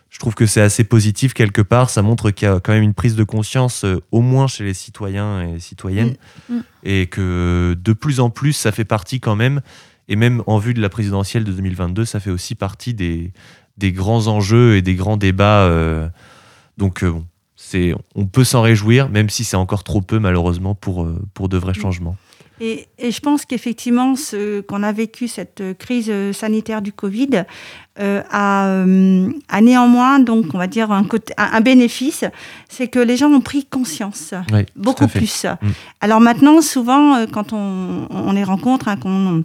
je 0.10 0.18
trouve 0.18 0.34
que 0.34 0.46
c'est 0.46 0.62
assez 0.62 0.86
positif 0.86 1.34
quelque 1.34 1.62
part. 1.62 1.90
Ça 1.90 2.02
montre 2.02 2.32
qu'il 2.32 2.48
y 2.48 2.52
a 2.52 2.60
quand 2.62 2.72
même 2.72 2.84
une 2.84 2.94
prise 2.94 3.16
de 3.16 3.24
conscience, 3.26 3.84
euh, 3.84 4.00
au 4.12 4.22
moins 4.22 4.48
chez 4.48 4.64
les 4.64 4.74
citoyens 4.74 5.42
et 5.42 5.60
citoyennes, 5.60 6.16
mm, 6.50 6.60
et 6.84 7.08
que 7.08 7.76
de 7.78 7.94
plus 7.94 8.22
en 8.22 8.30
plus, 8.30 8.54
ça 8.54 8.72
fait 8.72 8.86
partie 8.86 9.20
quand 9.20 9.36
même, 9.36 9.60
et 10.08 10.16
même 10.16 10.44
en 10.48 10.58
vue 10.58 10.74
de 10.74 10.82
la 10.82 10.90
présidentielle 10.90 11.44
de 11.44 11.52
2022, 11.52 12.06
ça 12.06 12.20
fait 12.20 12.32
aussi 12.32 12.56
partie 12.56 12.94
des, 12.94 13.32
des 13.78 13.92
grands 13.92 14.28
enjeux 14.28 14.76
et 14.76 14.82
des 14.82 14.96
grands 14.96 15.18
débats. 15.18 15.70
donc 16.78 17.04
bon, 17.04 17.26
on 18.16 18.26
peut 18.26 18.44
s'en 18.44 18.62
réjouir, 18.62 19.10
même 19.10 19.30
si 19.30 19.44
c'est 19.44 19.58
encore 19.58 19.84
trop 19.84 20.02
peu 20.02 20.20
malheureusement 20.20 20.76
pour, 20.76 21.04
euh, 21.04 21.20
pour 21.34 21.50
de 21.50 21.58
vrais 21.58 21.74
changements. 21.74 22.16
Et, 22.62 22.88
je 22.98 23.20
pense 23.20 23.44
qu'effectivement, 23.44 24.16
ce 24.16 24.62
qu'on 24.62 24.82
a 24.82 24.94
vécu, 24.94 25.28
cette 25.28 25.62
crise 25.78 26.10
sanitaire 26.32 26.82
du 26.82 26.94
Covid, 26.94 27.44
euh, 28.00 28.22
euh, 28.34 29.30
a, 29.50 29.62
néanmoins, 29.62 30.20
donc, 30.20 30.54
on 30.54 30.58
va 30.58 30.68
dire, 30.68 30.90
un, 30.94 31.04
côté, 31.04 31.34
un, 31.38 31.60
bénéfice, 31.60 32.24
c'est 32.70 32.88
que 32.88 33.00
les 33.00 33.18
gens 33.18 33.30
ont 33.30 33.42
pris 33.42 33.66
conscience, 33.66 34.34
beaucoup 34.78 35.08
plus. 35.08 35.44
Mm. 35.44 35.68
Alors 36.00 36.22
maintenant, 36.22 36.62
souvent, 36.62 37.26
quand 37.28 37.52
on, 37.52 38.32
les 38.32 38.46
rencontre, 38.46 38.88
hein, 38.88 39.44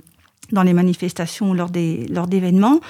dans 0.52 0.62
les 0.62 0.72
manifestations 0.72 1.50
ou 1.50 1.54
lors 1.54 1.70
d'événements, 1.70 2.80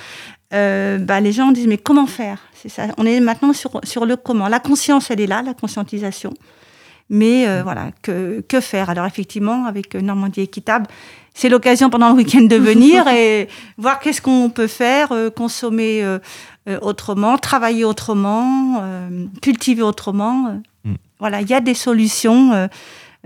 bah, 0.50 1.20
les 1.20 1.32
gens 1.32 1.52
disent, 1.52 1.66
mais 1.66 1.78
comment 1.78 2.06
faire? 2.06 2.38
Ça. 2.68 2.88
On 2.98 3.06
est 3.06 3.20
maintenant 3.20 3.52
sur, 3.52 3.80
sur 3.84 4.04
le 4.04 4.16
comment. 4.16 4.48
La 4.48 4.60
conscience, 4.60 5.10
elle 5.10 5.20
est 5.20 5.26
là, 5.26 5.42
la 5.42 5.54
conscientisation. 5.54 6.34
Mais 7.10 7.48
euh, 7.48 7.62
voilà, 7.64 7.90
que, 8.02 8.40
que, 8.48 8.60
faire? 8.60 8.88
Alors 8.88 9.04
effectivement, 9.04 9.66
avec 9.66 9.96
Normandie 9.96 10.42
équitable, 10.42 10.86
c'est 11.34 11.48
l'occasion 11.48 11.90
pendant 11.90 12.10
le 12.10 12.14
week-end 12.14 12.42
de 12.42 12.56
venir 12.56 13.08
et 13.08 13.48
voir 13.78 13.98
qu'est-ce 13.98 14.22
qu'on 14.22 14.48
peut 14.48 14.68
faire, 14.68 15.10
euh, 15.10 15.28
consommer 15.28 16.04
euh, 16.04 16.18
autrement, 16.82 17.36
travailler 17.36 17.84
autrement, 17.84 18.80
cultiver 19.42 19.82
autrement. 19.82 20.60
Mm. 20.84 20.94
Voilà, 21.18 21.40
il 21.40 21.50
y 21.50 21.54
a 21.54 21.60
des 21.60 21.74
solutions 21.74 22.68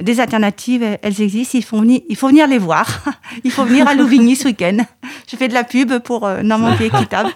des 0.02 0.18
alternatives, 0.18 0.84
elles 1.02 1.20
existent. 1.20 1.56
Il 1.56 1.64
faut 1.64 1.78
venir, 2.28 2.48
les 2.48 2.58
voir. 2.58 3.04
Il 3.44 3.50
faut 3.50 3.64
venir 3.64 3.86
à 3.86 3.94
Louvigny 3.94 4.34
ce 4.34 4.46
week-end. 4.46 4.78
Je 5.30 5.36
fais 5.36 5.46
de 5.46 5.54
la 5.54 5.62
pub 5.62 5.98
pour 6.00 6.26
euh, 6.26 6.42
Normandie 6.42 6.84
Équitable. 6.84 7.30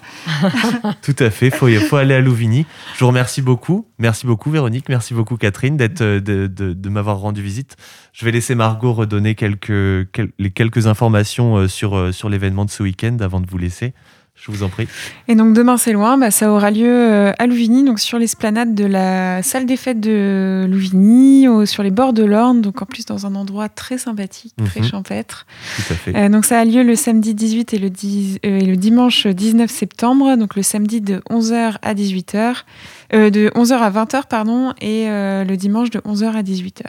Tout 1.01 1.15
à 1.19 1.29
fait. 1.29 1.51
Il 1.67 1.79
faut, 1.79 1.95
aller 1.95 2.15
à 2.15 2.19
Louvigny. 2.19 2.65
Je 2.95 2.99
vous 2.99 3.07
remercie 3.07 3.41
beaucoup. 3.41 3.87
Merci 3.97 4.27
beaucoup, 4.27 4.51
Véronique. 4.51 4.89
Merci 4.89 5.13
beaucoup, 5.13 5.37
Catherine, 5.37 5.77
euh, 6.01 6.19
de, 6.19 6.89
m'avoir 6.89 7.19
rendu 7.19 7.41
visite. 7.41 7.77
Je 8.11 8.25
vais 8.25 8.31
laisser 8.31 8.55
Margot 8.55 8.91
redonner 8.91 9.35
quelques, 9.35 9.71
les 10.37 10.51
quelques 10.51 10.87
informations 10.87 11.55
euh, 11.57 11.67
sur, 11.67 12.13
sur 12.13 12.27
l'événement 12.27 12.65
de 12.65 12.71
ce 12.71 12.83
week-end 12.83 13.17
avant 13.21 13.39
de 13.39 13.49
vous 13.49 13.57
laisser. 13.57 13.93
Je 14.41 14.51
vous 14.51 14.63
en 14.63 14.69
prie. 14.69 14.87
Et 15.27 15.35
donc 15.35 15.53
demain 15.53 15.77
c'est 15.77 15.91
loin, 15.91 16.17
bah, 16.17 16.31
ça 16.31 16.51
aura 16.51 16.71
lieu 16.71 16.87
euh, 16.87 17.31
à 17.37 17.45
Louvigny, 17.45 17.83
donc 17.83 17.99
sur 17.99 18.17
l'esplanade 18.17 18.73
de 18.73 18.85
la 18.85 19.43
salle 19.43 19.65
des 19.65 19.75
fêtes 19.75 19.99
de 19.99 20.65
Louvigny, 20.69 21.45
sur 21.65 21.83
les 21.83 21.91
bords 21.91 22.13
de 22.13 22.23
l'Orne, 22.23 22.61
donc 22.61 22.81
en 22.81 22.85
plus 22.85 23.05
dans 23.05 23.25
un 23.25 23.35
endroit 23.35 23.67
très 23.67 23.97
sympathique, 23.97 24.53
très 24.65 24.79
mhm. 24.79 24.87
champêtre. 24.87 25.45
Tout 25.75 25.93
à 25.93 25.95
fait. 25.95 26.15
Euh, 26.15 26.29
donc 26.29 26.45
ça 26.45 26.59
a 26.59 26.65
lieu 26.65 26.83
le 26.83 26.95
samedi 26.95 27.33
18 27.33 27.73
et 27.73 27.79
le, 27.79 27.87
euh, 27.87 28.39
et 28.43 28.65
le 28.65 28.77
dimanche 28.77 29.27
19 29.27 29.69
septembre, 29.69 30.37
donc 30.37 30.55
le 30.55 30.63
samedi 30.63 31.01
de 31.01 31.21
11h 31.29 31.75
à 31.81 31.93
18h, 31.93 32.63
de 33.11 33.49
11h 33.55 33.73
à 33.73 33.91
20h 33.91 34.27
pardon, 34.29 34.73
et 34.79 35.07
le 35.07 35.55
dimanche 35.55 35.89
de 35.89 35.99
11h 35.99 36.31
à 36.33 36.43
18h. 36.43 36.85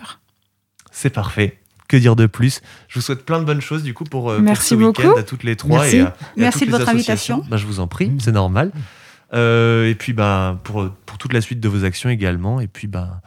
C'est 0.93 1.11
parfait 1.11 1.59
que 1.91 1.97
dire 1.97 2.17
de 2.17 2.27
plus 2.27 2.63
Je 2.89 2.95
vous 2.95 3.01
souhaite 3.03 3.25
plein 3.25 3.41
de 3.41 3.45
bonnes 3.45 3.61
choses 3.61 3.83
du 3.83 3.93
coup 3.95 4.05
pour, 4.05 4.31
euh, 4.31 4.41
ce 4.55 4.75
week-end 4.75 5.15
à 5.19 5.23
toutes 5.23 5.43
les 5.43 5.57
trois 5.57 5.81
Merci. 5.81 5.97
et 5.97 6.01
à, 6.03 6.17
Merci 6.37 6.67
de 6.67 6.71
votre 6.71 6.89
invitation. 6.89 7.45
Bah, 7.51 7.57
je 7.57 7.67
vous 7.67 7.81
en 7.81 7.89
prie, 7.89 8.13
c'est 8.21 8.33
normal. 8.33 8.71
Euh, 9.33 9.89
et 9.89 9.95
puis 9.95 10.13
bah, 10.13 10.59
pour, 10.65 10.89
pour 11.07 11.19
toute 11.19 11.33
la 11.33 11.41
suite 11.41 11.61
de 11.61 11.69
vos 11.69 11.85
actions 11.85 12.09
également. 12.09 12.61
Et 12.61 12.69
puis 12.69 12.87
bah, 12.87 13.21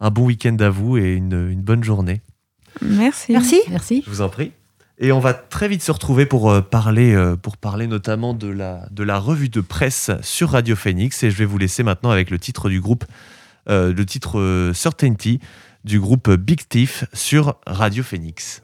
un 0.00 0.10
bon 0.10 0.24
week-end 0.24 0.56
à 0.58 0.70
vous 0.70 0.98
et 0.98 1.14
une, 1.14 1.50
une, 1.50 1.62
bonne 1.62 1.84
journée. 1.84 2.20
Merci. 2.82 3.32
Merci. 3.32 3.60
Merci. 3.70 4.02
Je 4.04 4.10
vous 4.10 4.22
en 4.22 4.28
prie. 4.28 4.52
Et 4.98 5.12
on 5.12 5.20
va 5.20 5.32
très 5.32 5.68
vite 5.68 5.82
se 5.82 5.92
retrouver 5.92 6.26
pour 6.26 6.50
euh, 6.50 6.60
parler, 6.60 7.16
pour 7.42 7.56
parler 7.56 7.86
notamment 7.86 8.34
de 8.34 8.48
la, 8.48 8.86
de 8.90 9.04
la 9.04 9.18
revue 9.18 9.48
de 9.48 9.60
presse 9.60 10.10
sur 10.20 10.50
Radio 10.50 10.74
Phoenix. 10.74 11.22
Et 11.22 11.30
je 11.30 11.36
vais 11.36 11.46
vous 11.46 11.58
laisser 11.58 11.84
maintenant 11.84 12.10
avec 12.10 12.30
le 12.30 12.40
titre 12.40 12.68
du 12.68 12.80
groupe, 12.80 13.04
le 13.68 14.02
titre 14.02 14.72
Certainty 14.74 15.38
du 15.84 16.00
groupe 16.00 16.30
Big 16.30 16.68
Thief 16.68 17.04
sur 17.12 17.58
Radio 17.66 18.02
Phoenix. 18.02 18.62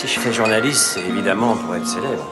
Si 0.00 0.08
je 0.08 0.18
fais 0.18 0.32
journaliste, 0.32 0.80
c'est 0.94 1.06
évidemment 1.06 1.54
pour 1.56 1.76
être 1.76 1.86
célèbre. 1.86 2.30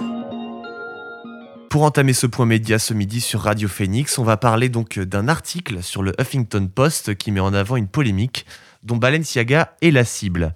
Pour 1.69 1.83
entamer 1.83 2.15
ce 2.15 2.27
point 2.27 2.47
média 2.47 2.79
ce 2.79 2.95
midi 2.95 3.21
sur 3.21 3.43
Radio 3.43 3.69
Phoenix, 3.69 4.17
on 4.17 4.25
va 4.25 4.39
parler 4.39 4.71
donc 4.71 4.99
d'un 4.99 5.29
article 5.29 5.83
sur 5.83 6.03
le 6.03 6.15
Huffington 6.19 6.67
Post 6.75 7.17
qui 7.17 7.31
met 7.31 7.41
en 7.41 7.53
avant 7.53 7.77
une 7.77 7.89
polémique 7.89 8.47
dont 8.85 8.97
Balenciaga 8.97 9.75
est 9.83 9.91
la 9.91 10.05
cible. 10.05 10.55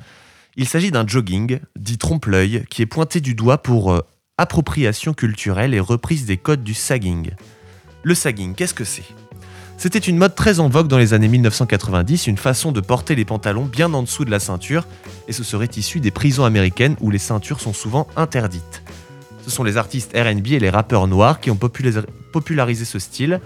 Il 0.57 0.67
s'agit 0.67 0.91
d'un 0.91 1.07
jogging, 1.07 1.61
dit 1.77 1.99
trompe-l'œil, 1.99 2.65
qui 2.71 2.81
est 2.81 2.87
pointé 2.87 3.21
du 3.21 3.35
doigt 3.35 3.59
pour 3.59 3.93
euh, 3.93 4.01
appropriation 4.39 5.13
culturelle 5.13 5.75
et 5.75 5.81
reprise 5.81 6.25
des 6.25 6.39
codes 6.39 6.65
du 6.65 6.73
sagging. 6.73 7.33
Le 8.05 8.15
sagging, 8.15 8.55
qu'est-ce 8.55 8.75
que 8.75 8.85
c'est? 8.85 9.05
C'était 9.77 9.99
une 9.99 10.17
mode 10.17 10.35
très 10.35 10.61
en 10.61 10.69
vogue 10.69 10.89
dans 10.89 10.99
les 10.99 11.15
années 11.15 11.29
1990, 11.29 12.27
une 12.27 12.37
façon 12.37 12.73
de 12.73 12.81
porter 12.81 13.15
les 13.15 13.25
pantalons 13.25 13.65
bien 13.65 13.93
en 13.95 14.03
dessous 14.03 14.25
de 14.25 14.31
la 14.31 14.39
ceinture, 14.39 14.87
et 15.29 15.33
ce 15.33 15.45
serait 15.45 15.71
issu 15.77 16.01
des 16.01 16.11
prisons 16.11 16.45
américaines 16.45 16.97
où 17.01 17.11
les 17.11 17.19
ceintures 17.19 17.61
sont 17.61 17.73
souvent 17.73 18.07
interdites. 18.17 18.83
Ce 19.45 19.51
sont 19.51 19.65
les 19.65 19.77
artistes 19.77 20.17
RB 20.17 20.53
et 20.53 20.61
les 20.61 20.71
rappeurs 20.71 21.09
noirs 21.09 21.41
qui 21.41 21.51
ont 21.51 21.57
popularisé 21.57 22.85
ce 22.85 22.99
style. 22.99 23.41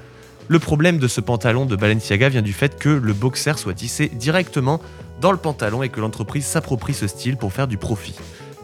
Le 0.48 0.58
problème 0.58 0.98
de 0.98 1.08
ce 1.08 1.20
pantalon 1.20 1.64
de 1.64 1.74
Balenciaga 1.74 2.28
vient 2.28 2.42
du 2.42 2.52
fait 2.52 2.78
que 2.78 2.90
le 2.90 3.12
boxer 3.14 3.54
soit 3.56 3.74
tissé 3.74 4.08
directement 4.08 4.80
dans 5.20 5.32
le 5.32 5.38
pantalon 5.38 5.82
et 5.82 5.88
que 5.88 6.00
l'entreprise 6.00 6.44
s'approprie 6.44 6.94
ce 6.94 7.06
style 7.06 7.36
pour 7.36 7.52
faire 7.52 7.66
du 7.66 7.78
profit. 7.78 8.14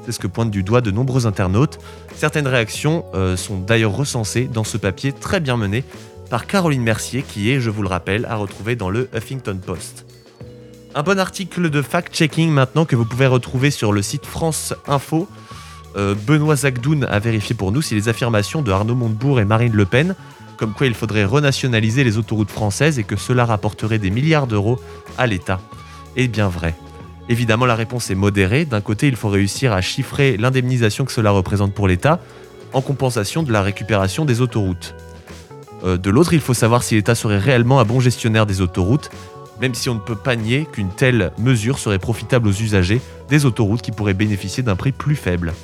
C'est 0.04 0.12
ce 0.12 0.18
que 0.18 0.26
pointent 0.26 0.50
du 0.50 0.62
doigt 0.62 0.80
de 0.80 0.90
nombreux 0.90 1.26
internautes. 1.26 1.78
Certaines 2.16 2.48
réactions 2.48 3.04
euh, 3.14 3.36
sont 3.36 3.58
d'ailleurs 3.58 3.96
recensées 3.96 4.44
dans 4.44 4.64
ce 4.64 4.76
papier 4.76 5.12
très 5.12 5.40
bien 5.40 5.56
mené 5.56 5.84
par 6.32 6.46
Caroline 6.46 6.82
Mercier, 6.82 7.20
qui 7.20 7.52
est, 7.52 7.60
je 7.60 7.68
vous 7.68 7.82
le 7.82 7.88
rappelle, 7.88 8.24
à 8.24 8.36
retrouver 8.36 8.74
dans 8.74 8.88
le 8.88 9.06
Huffington 9.14 9.58
Post. 9.58 10.06
Un 10.94 11.02
bon 11.02 11.18
article 11.18 11.68
de 11.68 11.82
fact-checking 11.82 12.48
maintenant 12.48 12.86
que 12.86 12.96
vous 12.96 13.04
pouvez 13.04 13.26
retrouver 13.26 13.70
sur 13.70 13.92
le 13.92 14.00
site 14.00 14.24
France 14.24 14.72
Info. 14.86 15.28
Euh, 15.94 16.14
Benoît 16.14 16.56
Zagdoun 16.56 17.04
a 17.04 17.18
vérifié 17.18 17.54
pour 17.54 17.70
nous 17.70 17.82
si 17.82 17.94
les 17.94 18.08
affirmations 18.08 18.62
de 18.62 18.72
Arnaud 18.72 18.94
Montebourg 18.94 19.40
et 19.40 19.44
Marine 19.44 19.74
Le 19.74 19.84
Pen, 19.84 20.14
comme 20.56 20.72
quoi 20.72 20.86
il 20.86 20.94
faudrait 20.94 21.26
renationaliser 21.26 22.02
les 22.02 22.16
autoroutes 22.16 22.50
françaises 22.50 22.98
et 22.98 23.04
que 23.04 23.16
cela 23.16 23.44
rapporterait 23.44 23.98
des 23.98 24.08
milliards 24.08 24.46
d'euros 24.46 24.80
à 25.18 25.26
l'État, 25.26 25.60
est 26.16 26.28
bien 26.28 26.48
vrai. 26.48 26.74
Évidemment, 27.28 27.66
la 27.66 27.74
réponse 27.74 28.10
est 28.10 28.14
modérée. 28.14 28.64
D'un 28.64 28.80
côté, 28.80 29.06
il 29.06 29.16
faut 29.16 29.28
réussir 29.28 29.74
à 29.74 29.82
chiffrer 29.82 30.38
l'indemnisation 30.38 31.04
que 31.04 31.12
cela 31.12 31.30
représente 31.30 31.74
pour 31.74 31.88
l'État 31.88 32.20
en 32.72 32.80
compensation 32.80 33.42
de 33.42 33.52
la 33.52 33.60
récupération 33.60 34.24
des 34.24 34.40
autoroutes. 34.40 34.94
Euh, 35.84 35.96
de 35.96 36.10
l'autre, 36.10 36.32
il 36.32 36.40
faut 36.40 36.54
savoir 36.54 36.82
si 36.82 36.94
l'État 36.94 37.14
serait 37.14 37.38
réellement 37.38 37.80
un 37.80 37.84
bon 37.84 38.00
gestionnaire 38.00 38.46
des 38.46 38.60
autoroutes 38.60 39.10
même 39.62 39.74
si 39.74 39.88
on 39.88 39.94
ne 39.94 40.00
peut 40.00 40.16
pas 40.16 40.34
nier 40.34 40.66
qu'une 40.70 40.88
telle 40.88 41.30
mesure 41.38 41.78
serait 41.78 42.00
profitable 42.00 42.48
aux 42.48 42.52
usagers 42.52 43.00
des 43.28 43.46
autoroutes 43.46 43.80
qui 43.80 43.92
pourraient 43.92 44.12
bénéficier 44.12 44.64
d'un 44.64 44.74
prix 44.74 44.90
plus 44.90 45.14
faible. 45.14 45.54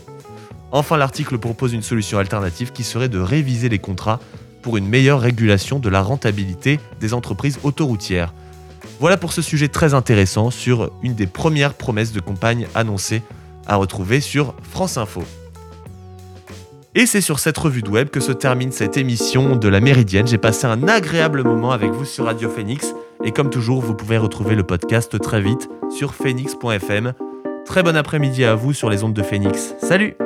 Enfin, 0.70 0.96
l'article 0.96 1.37
propose 1.38 1.72
une 1.72 1.83
solution 1.83 2.18
alternative 2.18 2.70
qui 2.70 2.85
serait 2.85 3.09
de 3.09 3.18
réviser 3.18 3.68
les 3.68 3.81
contrats 3.81 4.20
pour 4.62 4.76
une 4.76 4.87
meilleure 4.87 5.20
régulation 5.20 5.81
de 5.81 5.88
la 5.88 6.00
rentabilité 6.00 6.78
des 7.00 7.12
entreprises 7.12 7.59
autoroutières. 7.64 8.33
Voilà 9.00 9.16
pour 9.16 9.33
ce 9.33 9.42
sujet 9.42 9.68
très 9.68 9.94
intéressant 9.94 10.50
sur 10.50 10.92
une 11.02 11.14
des 11.14 11.26
premières 11.26 11.74
promesses 11.74 12.12
de 12.12 12.20
campagne 12.20 12.68
annoncées 12.76 13.22
à 13.66 13.74
retrouver 13.76 14.20
sur 14.20 14.54
France 14.62 14.96
Info. 14.96 15.24
Et 16.94 17.07
c'est 17.07 17.20
sur 17.20 17.38
cette 17.38 17.59
revue 17.59 17.83
de 17.83 17.90
web 17.90 18.09
que 18.09 18.20
se 18.20 18.33
termine 18.33 18.72
cette 18.72 18.96
émission 18.96 19.57
de 19.57 19.68
la 19.68 19.81
Méridienne. 19.81 20.27
J'ai 20.27 20.38
passé 20.38 20.66
un 20.66 20.88
agréable 20.88 21.44
moment 21.44 21.70
avec 21.70 21.90
vous 21.90 22.05
sur 22.05 22.24
Radio 22.24 22.48
Phoenix. 22.48 22.94
Et 23.24 23.33
comme 23.33 23.51
toujours, 23.51 23.81
vous 23.81 23.94
pouvez 23.94 24.18
retrouver 24.18 24.55
le 24.55 24.62
podcast 24.62 25.18
très 25.20 25.40
vite 25.40 25.68
sur 25.90 26.14
phoenix.fm. 26.14 27.12
Très 27.66 27.83
bon 27.83 27.96
après-midi 27.96 28.44
à 28.44 28.55
vous 28.55 28.72
sur 28.72 28.90
les 28.90 29.05
ondes 29.05 29.14
de 29.14 29.22
Phoenix. 29.22 29.74
Salut 29.81 30.16